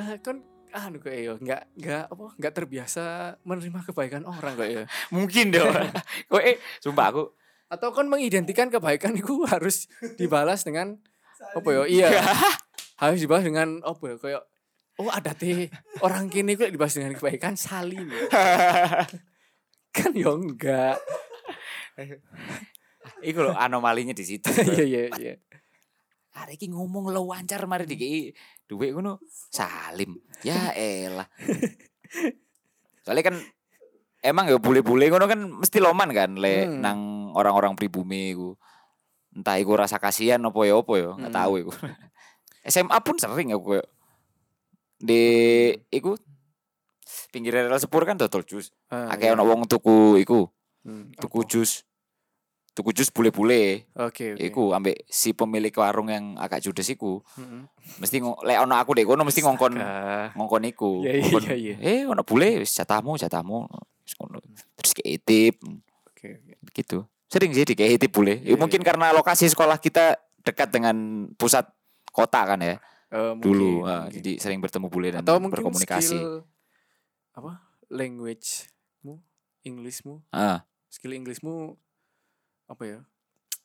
eh, 0.00 0.16
kan 0.24 0.36
anu 0.72 1.00
kayak 1.00 1.20
yo 1.24 1.32
enggak 1.36 1.68
enggak 1.76 2.04
apa 2.08 2.24
enggak 2.36 2.52
terbiasa 2.56 3.02
menerima 3.44 3.80
kebaikan 3.92 4.24
orang 4.24 4.56
kayak 4.56 4.72
ya. 4.72 4.84
mungkin 5.16 5.52
dong. 5.52 5.68
Kok 6.32 6.42
eh 6.44 6.56
sumpah 6.80 7.12
aku 7.12 7.24
Atau 7.68 7.92
kan 7.92 8.08
mengidentikan 8.08 8.72
kebaikan 8.72 9.12
itu 9.12 9.44
harus 9.44 9.92
dibalas 10.16 10.64
dengan 10.64 10.96
apa 11.52 11.68
ya? 11.68 11.84
Iya. 11.84 12.08
harus 13.04 13.20
dibalas 13.20 13.44
dengan 13.44 13.84
apa 13.84 14.00
ya? 14.08 14.16
Kayak 14.16 14.42
oh 14.96 15.12
ada 15.12 15.36
teh 15.36 15.68
orang 16.00 16.32
kini 16.32 16.56
kok 16.56 16.72
dibalas 16.72 16.96
dengan 16.96 17.12
kebaikan 17.12 17.60
salim. 17.60 18.08
Kan 19.90 20.12
ya 20.14 20.30
enggak. 20.30 20.96
iku 23.20 23.38
lho 23.42 23.52
anomalinya 23.54 24.14
di 24.14 24.24
situ. 24.24 24.46
Iya 24.68 24.84
iya 24.84 25.02
iya. 25.18 25.34
Hari 26.38 26.54
ini 26.54 26.70
ngomong 26.70 27.10
lo 27.10 27.26
wancar 27.26 27.66
mari 27.66 27.82
dikei 27.82 28.30
duit 28.64 28.94
ngono 28.94 29.18
salim. 29.50 30.14
Ya 30.46 30.70
elah. 30.70 31.26
Soalnya 33.02 33.24
kan 33.32 33.36
emang 34.22 34.46
ya 34.46 34.58
bule-bule 34.62 35.10
ngono 35.10 35.26
kan 35.26 35.40
mesti 35.42 35.82
loman 35.82 36.14
kan 36.14 36.38
le 36.38 36.68
Hmm. 36.68 36.78
nang 36.78 36.98
orang-orang 37.34 37.74
pribumi 37.74 38.36
iku. 38.36 38.54
Entah 39.34 39.58
iku 39.58 39.74
rasa 39.74 39.98
kasihan 39.98 40.38
apa 40.40 40.60
ya 40.62 40.78
apa 40.78 40.92
ya, 40.94 41.10
enggak 41.18 41.32
Hmm. 41.34 41.40
tahu 41.42 41.52
iku. 41.66 41.72
SMA 42.68 42.98
pun 43.02 43.16
sering 43.16 43.50
aku 43.50 43.80
di 44.98 45.22
iku 45.90 46.14
pinggir 47.28 47.52
rel 47.52 47.72
sepur 47.74 48.02
kan 48.02 48.14
dodol 48.14 48.42
jus. 48.42 48.72
Ah, 48.86 49.10
Akeh 49.10 49.26
iya. 49.26 49.34
ono 49.34 49.44
wong 49.44 49.64
tuku 49.64 50.16
iku, 50.18 50.48
Hmm, 50.82 51.12
tuku 51.14 51.40
apa? 51.40 51.48
jus. 51.48 51.82
Tuku 52.70 52.94
jus 52.94 53.10
bule-bule. 53.10 53.90
Oke 53.98 54.32
oke. 54.32 54.40
Iku 54.40 54.70
ambek 54.70 55.02
si 55.04 55.32
pemilik 55.32 55.74
warung 55.74 56.06
yang 56.06 56.38
agak 56.38 56.60
judes 56.60 56.86
iku. 56.86 57.18
Heeh. 57.34 57.66
Mesti 57.98 58.16
ngo- 58.18 58.38
lek 58.40 58.54
ono 58.56 58.74
aku 58.74 58.94
dek 58.94 59.02
kono 59.04 59.22
mesti 59.22 59.42
ngongkon 59.42 59.74
ngongkon 60.32 60.62
iku. 60.64 61.02
Iya, 61.02 61.12
iya, 61.18 61.38
iya, 61.42 61.54
iya. 61.56 61.76
Eh 61.76 62.00
ono 62.04 62.22
bule 62.22 62.62
wis 62.62 62.70
jatahmu 62.72 63.16
jatahmu. 63.16 63.66
Terus 64.74 64.92
kayak 64.94 65.20
tip 65.20 65.56
Oke 66.06 66.38
oke. 66.38 66.54
gitu. 66.72 67.02
Sering 67.26 67.50
sih 67.50 67.66
dikei 67.66 67.98
tip 67.98 68.08
bule. 68.08 68.38
Ya, 68.38 68.54
Iya, 68.54 68.56
mungkin 68.56 68.80
iya. 68.80 68.86
karena 68.86 69.10
lokasi 69.10 69.50
sekolah 69.50 69.76
kita 69.76 70.14
dekat 70.40 70.70
dengan 70.70 70.96
pusat 71.34 71.66
kota 72.08 72.46
kan 72.46 72.56
ya 72.58 72.78
Eh, 73.08 73.32
dulu. 73.36 73.82
mungkin, 73.82 73.84
Ah, 73.84 74.00
mungkin. 74.04 74.14
jadi 74.14 74.32
sering 74.38 74.60
bertemu 74.60 74.86
bule 74.86 75.08
dan 75.10 75.20
atau 75.20 75.36
mungkin 75.36 75.60
berkomunikasi. 75.60 76.14
skill 76.14 76.46
apa 77.38 77.62
language-mu, 77.88 79.22
Englishmu, 79.62 80.26
Ah, 80.28 80.66
skill 80.88 81.14
Inggrismu 81.14 81.78
apa 82.66 82.82
ya? 82.82 82.98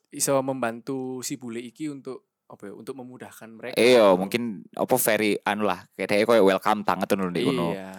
Bisa 0.07 0.38
membantu 0.39 1.19
si 1.19 1.36
bule 1.36 1.57
iki 1.59 1.89
untuk 1.89 2.30
apa 2.45 2.69
ya? 2.69 2.74
Untuk 2.74 2.93
memudahkan 2.93 3.49
mereka. 3.49 3.76
iya 3.76 4.05
atau- 4.05 4.19
mungkin 4.21 4.61
apa 4.69 4.95
very 5.01 5.36
anu 5.43 5.65
lah 5.65 5.89
kayak 5.97 6.21
kayak 6.24 6.45
welcome 6.45 6.86
banget 6.86 7.09
tuh 7.09 7.17
kono. 7.41 7.74
Iya. 7.74 7.91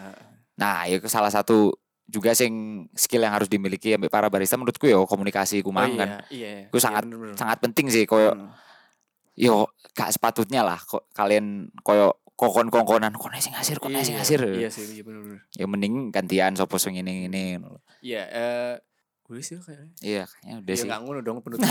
Nah, 0.54 0.86
itu 0.86 1.10
salah 1.10 1.28
satu 1.28 1.74
juga 2.04 2.30
sing 2.30 2.86
skill 2.94 3.24
yang 3.24 3.34
harus 3.34 3.50
dimiliki 3.50 3.90
ambek 3.90 4.12
para 4.12 4.30
barista 4.30 4.54
menurutku 4.54 4.86
ya 4.86 5.00
komunikasi 5.02 5.58
ku 5.58 5.74
Oh, 5.90 5.98
iya, 5.98 5.98
kan. 5.98 6.08
iya. 6.30 6.54
Itu 6.70 6.78
iya, 6.78 6.84
sangat 6.84 7.02
bener-bener. 7.08 7.34
sangat 7.34 7.58
penting 7.58 7.86
sih 7.90 8.04
koyo 8.04 8.30
Hmm. 8.30 8.52
yo 9.34 9.66
gak 9.90 10.14
sepatutnya 10.14 10.62
lah 10.62 10.78
kok 10.78 11.10
kalian 11.10 11.74
koyo 11.82 12.14
kokon 12.34 12.66
kongkonan 12.66 13.14
kok 13.14 13.30
sing 13.36 13.52
ngasir 13.52 13.78
kok 13.78 13.88
sing 13.90 14.10
Iya, 14.10 14.18
ngasir 14.18 14.40
Iya 14.50 14.68
sih, 14.68 14.84
iya 14.90 15.02
benar-benar. 15.02 15.40
ya 15.50 15.66
mending 15.66 15.94
gantian 16.10 16.52
sopo 16.52 16.76
sing 16.76 16.94
ini 16.94 17.26
ini 17.26 17.62
Iya, 18.00 18.22
eh 18.26 18.74
gue 19.22 19.38
sih 19.38 19.56
kayaknya. 19.56 19.94
iya 20.00 20.22
kayaknya 20.24 20.54
udah 20.58 20.68
Ya 20.68 20.76
sih 20.76 20.86
nggak 20.86 21.00
ngono 21.00 21.20
dong 21.20 21.38
penutup. 21.44 21.64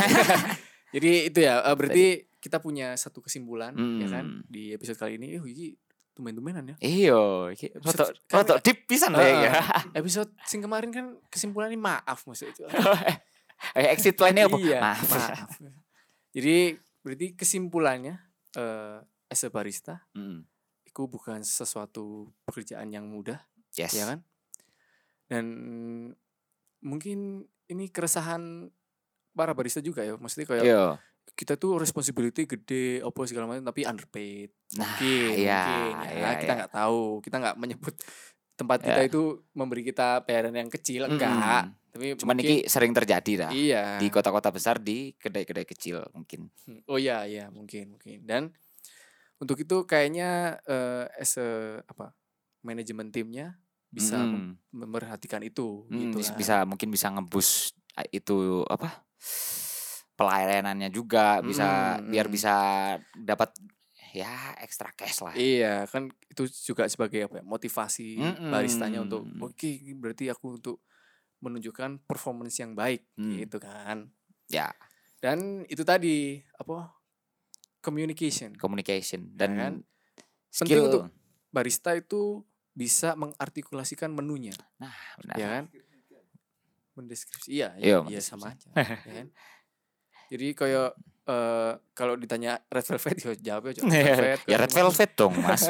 Jadi 0.89 1.11
itu 1.28 1.39
ya, 1.39 1.61
eh, 1.61 1.76
berarti 1.76 2.05
kita 2.38 2.57
punya 2.59 2.93
satu 2.93 3.20
kesimpulan 3.20 3.74
ya 3.97 4.07
kan 4.09 4.26
Hmm. 4.26 4.41
di 4.45 4.72
episode 4.72 4.95
kali 4.95 5.16
ini. 5.16 5.36
Oh, 5.36 5.43
ini 5.43 5.74
tumben-tumbenan 6.14 6.64
ya. 6.64 6.76
Iya, 6.80 7.49
Episode- 7.51 7.82
foto 7.82 8.03
foto 8.24 8.53
deep 8.59 8.86
pisan 8.86 9.11
lah 9.11 9.22
ya. 9.22 9.51
Episode 9.99 10.32
sing 10.43 10.59
kemarin 10.59 10.89
kan 10.89 11.05
kesimpulannya 11.28 11.76
maaf 11.76 12.24
maksudnya 12.24 12.53
itu. 12.53 12.64
Eh 13.74 13.88
exit 13.89 14.14
plan-nya 14.14 14.45
apa? 14.45 14.57
Iya, 14.57 14.78
Maaf. 14.78 15.07
maaf. 15.07 15.51
Jadi 16.30 16.76
berarti 16.99 17.28
kesimpulannya 17.34 18.16
eh 18.53 18.97
as 19.26 19.41
a 19.41 19.49
barista 19.49 20.03
Mm, 20.11 20.45
itu 20.94 21.10
bukan 21.10 21.41
sesuatu 21.41 22.30
pekerjaan 22.46 22.86
yang 22.88 23.10
mudah, 23.10 23.41
Yes. 23.74 23.98
ya 23.98 24.06
kan? 24.06 24.22
Dan 25.26 25.46
mungkin 26.80 27.41
ini 27.66 27.89
keresahan 27.89 28.70
para 29.34 29.58
barista 29.58 29.82
juga 29.82 30.06
ya. 30.06 30.14
Maksudnya 30.14 30.46
kayak 30.46 30.64
Iya. 30.64 30.86
kita 31.34 31.58
tuh 31.58 31.82
responsibility 31.82 32.46
gede, 32.46 33.02
opo 33.02 33.26
segala 33.26 33.50
macam 33.50 33.66
tapi 33.66 33.82
underpaid. 33.84 34.54
Nah, 34.78 34.86
Mungkin, 34.86 35.30
iya, 35.34 35.62
mungkin 35.66 35.94
ya. 35.98 36.14
iya, 36.14 36.30
kita 36.38 36.46
iya. 36.46 36.60
nggak 36.62 36.72
tahu, 36.72 37.02
kita 37.20 37.36
nggak 37.41 37.56
menyebut 37.58 37.96
tempat 38.54 38.80
kita 38.80 39.02
Iya. 39.02 39.10
itu 39.10 39.22
memberi 39.52 39.82
kita 39.82 40.22
bayaran 40.22 40.54
yang 40.54 40.70
kecil 40.70 41.10
Mm-mm. 41.10 41.18
enggak. 41.18 41.64
Tapi 41.89 42.06
Cuman 42.18 42.38
mungkin- 42.38 42.62
iki 42.62 42.70
sering 42.70 42.94
terjadi 42.94 43.34
dah. 43.39 43.52
iya. 43.52 43.98
Di 43.98 44.10
kota-kota 44.10 44.50
besar 44.50 44.78
di 44.78 45.18
kedai-kedai 45.18 45.66
kecil 45.66 46.06
mungkin. 46.14 46.54
Oh 46.86 46.98
iya 46.98 47.26
iya 47.26 47.50
mungkin 47.50 47.98
mungkin 47.98 48.22
dan 48.22 48.54
untuk 49.44 49.58
itu 49.60 49.84
kayaknya 49.84 50.58
eh 50.66 51.06
as 51.20 51.36
a 51.38 51.80
apa 51.86 52.16
manajemen 52.64 53.12
timnya 53.12 53.60
bisa 53.94 54.24
mem- 54.26 54.50
Mm, 54.50 54.58
memperhatikan 54.74 55.44
itu 55.46 55.86
mm, 55.91 56.00
gitu 56.10 56.18
lah. 56.24 56.34
bisa 56.39 56.56
mungkin 56.66 56.89
bisa 56.89 57.08
ngebus 57.14 57.76
itu 58.10 58.66
apa? 58.66 59.06
pelayanannya 60.14 60.89
juga 60.94 61.41
bisa 61.41 61.98
Mm, 61.98 62.10
biar 62.10 62.26
mm. 62.30 62.34
bisa 62.34 62.54
dapat 63.18 63.50
ya 64.14 64.54
extra 64.62 64.94
cash 64.94 65.26
lah. 65.26 65.34
Iya 65.34 65.89
kan 65.89 66.14
itu 66.30 66.46
juga 66.70 66.86
sebagai 66.86 67.26
apa 67.26 67.41
ya, 67.41 67.44
motivasi 67.46 68.22
Mm-mm. 68.22 68.54
baristanya 68.54 69.02
untuk 69.02 69.26
oke 69.41 69.70
berarti 69.98 70.30
aku 70.30 70.62
untuk 70.62 70.78
menunjukkan 71.41 72.06
performance 72.06 72.62
yang 72.62 72.78
baik 72.78 73.02
Hmm. 73.18 73.41
gitu 73.41 73.58
kan 73.58 74.14
Ya, 74.52 74.70
dan 75.24 75.66
itu 75.66 75.82
tadi 75.82 76.38
apa 76.62 76.94
communication. 77.84 78.56
Communication 78.56 79.36
Ya 79.36 79.46
dan 79.46 79.52
kan? 79.60 79.74
Penting 80.56 80.80
skill. 80.80 80.88
untuk 80.88 81.04
barista 81.52 81.92
itu 81.94 82.42
bisa 82.74 83.14
mengartikulasikan 83.14 84.10
menunya. 84.10 84.56
Nah, 84.80 84.96
benar. 85.20 85.36
ya 85.36 85.48
kan? 85.60 85.64
Mendeskripsi. 86.96 87.50
Iya 87.52 87.76
Iya, 87.78 88.06
iya, 88.08 88.18
iya 88.18 88.22
sama 88.24 88.54
aja 88.56 88.70
ya 89.06 89.14
kan? 89.22 89.28
Jadi 90.34 90.48
kayak 90.58 90.90
eh, 91.30 91.74
kalau 91.94 92.16
ditanya 92.18 92.58
red 92.72 92.86
velvet 92.88 93.16
ya 93.20 93.32
jawabnya 93.38 93.72
aja 93.76 93.82
red 93.84 93.94
velvet. 93.94 94.40
ya 94.50 94.56
red 94.58 94.72
velvet 94.74 95.12
dong, 95.14 95.34
Mas. 95.38 95.68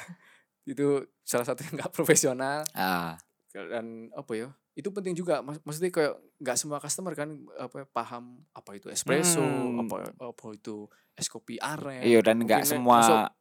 itu 0.70 1.02
salah 1.26 1.44
satu 1.44 1.66
yang 1.66 1.74
nggak 1.82 1.92
profesional. 1.92 2.62
Ah, 2.72 3.18
dan 3.50 4.08
apa 4.14 4.32
ya 4.38 4.48
itu 4.72 4.88
penting 4.88 5.12
juga 5.12 5.40
Mak- 5.40 5.60
maksudnya 5.60 5.90
kayak 5.90 6.14
nggak 6.38 6.56
semua 6.56 6.78
customer 6.78 7.12
kan 7.12 7.28
apa 7.54 7.74
ya, 7.76 7.86
paham 7.86 8.24
apa 8.50 8.70
itu 8.72 8.86
espresso 8.86 9.42
Hmm. 9.42 9.82
apa 9.82 10.14
apa 10.16 10.44
itu 10.52 10.86
es 11.12 11.26
kopi 11.26 11.58
aren 11.58 12.00
iya 12.00 12.20
dan 12.20 12.38
nggak 12.38 12.64
semua 12.64 12.98
masuk- 12.98 13.34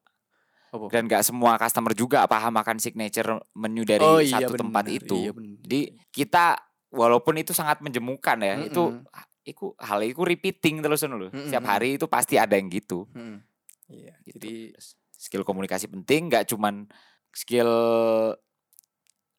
apa? 0.70 0.86
dan 0.90 1.02
nggak 1.06 1.24
semua 1.24 1.52
customer 1.56 1.94
juga 1.94 2.26
paham 2.26 2.54
akan 2.56 2.78
signature 2.78 3.42
menu 3.54 3.82
dari 3.82 4.02
oh 4.02 4.20
iya 4.20 4.38
satu 4.38 4.54
tempat 4.56 4.86
bener, 4.86 5.00
itu. 5.00 5.16
iya 5.18 5.32
bener. 5.32 5.58
Jadi 5.62 5.82
kita 6.10 6.46
walaupun 6.90 7.38
itu 7.38 7.54
sangat 7.54 7.80
menjemukan 7.80 8.38
ya, 8.38 8.54
itu 8.60 8.78
Mm-mm. 8.90 9.06
iku 9.46 9.74
hal 9.76 10.02
itu 10.02 10.22
repeating 10.22 10.78
terus 10.80 11.02
loh. 11.02 11.30
Mm-mm. 11.30 11.46
Setiap 11.46 11.66
hari 11.68 11.98
itu 11.98 12.06
pasti 12.06 12.38
ada 12.38 12.54
yang 12.54 12.70
gitu. 12.70 13.10
Mm. 13.14 13.42
iya 13.90 14.14
gitu. 14.22 14.38
jadi 14.38 14.54
skill 15.12 15.42
komunikasi 15.42 15.90
penting, 15.90 16.30
nggak 16.30 16.46
cuman 16.46 16.86
skill 17.32 17.70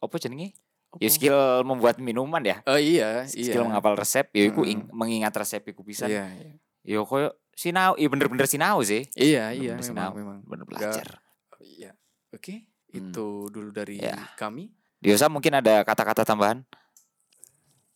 apa 0.01 0.17
jenenge? 0.17 0.57
Ya 0.99 1.07
skill 1.07 1.39
membuat 1.63 2.03
minuman 2.03 2.43
ya. 2.43 2.67
oh 2.67 2.75
iya 2.75 3.23
iya 3.31 3.53
Skill 3.55 3.63
menghafal 3.63 3.95
resep, 3.95 4.27
ya 4.35 4.43
iku 4.49 4.67
Mm-mm. 4.67 4.73
ing- 4.75 4.91
mengingat 4.91 5.31
resep 5.33 5.63
iku 5.69 5.87
bisa. 5.87 6.11
iya 6.11 6.27
iya 6.35 6.59
Ya 6.83 6.99
koyo 7.05 7.31
sinau, 7.55 7.95
iya 7.95 8.09
bener-bener 8.09 8.49
sinau 8.49 8.83
sih. 8.83 9.07
iya 9.15 9.55
iya 9.55 9.79
Bener-bener 9.79 9.79
memang 9.79 9.87
sinau. 9.87 10.11
memang 10.17 10.39
Bener 10.43 10.65
belajar. 10.67 11.07
Oh, 11.53 11.61
iya 11.61 11.95
oke 12.33 12.67
Hmm. 12.91 13.15
itu 13.15 13.27
dulu 13.47 13.71
dari 13.71 14.03
Ya. 14.03 14.19
kami 14.35 14.75
Diosa 14.99 15.31
mungkin 15.31 15.55
ada 15.55 15.81
kata-kata 15.81 16.27
tambahan, 16.27 16.67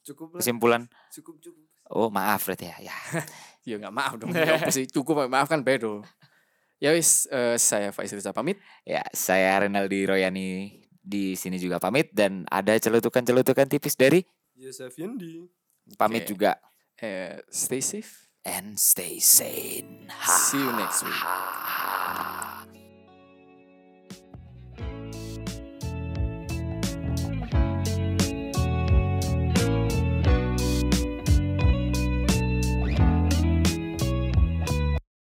Cukup 0.03 0.30
lah. 0.30 0.40
kesimpulan. 0.40 0.82
Cukup 1.11 1.36
cukup. 1.38 1.64
Oh 1.90 2.09
maaf 2.09 2.47
berarti 2.47 2.70
ya. 2.70 2.76
ya. 2.80 2.97
ya 3.68 3.74
nggak 3.76 3.90
maaf 3.90 4.14
dong 4.16 4.30
ya 4.30 4.68
sih 4.68 4.84
cukup 4.86 5.24
maaf 5.26 5.49
kan 5.49 5.61
bedo 5.61 6.05
ya 6.76 6.92
wis 6.92 7.24
eh, 7.26 7.57
saya 7.57 7.90
Faiz 7.90 8.12
Riza 8.12 8.30
pamit 8.30 8.61
Ya, 8.84 9.01
saya 9.11 9.57
Renaldi 9.59 10.05
Royani 10.05 10.84
di 11.05 11.36
sini 11.36 11.61
juga 11.61 11.76
pamit 11.76 12.09
dan 12.16 12.48
ada 12.48 12.72
celutukan-celutukan 12.80 13.68
tipis 13.68 13.92
dari 13.94 14.24
Yosef 14.57 14.96
Yendi. 14.96 15.44
pamit 16.00 16.24
Oke. 16.24 16.32
juga 16.32 16.57
eh, 16.96 17.44
stay 17.52 17.84
safe 17.84 18.32
and 18.48 18.80
stay 18.80 19.20
sane. 19.20 20.09
See 20.24 20.57
you 20.57 20.72
next 20.72 21.05
week. 21.05 21.12
Ha. 21.12 21.93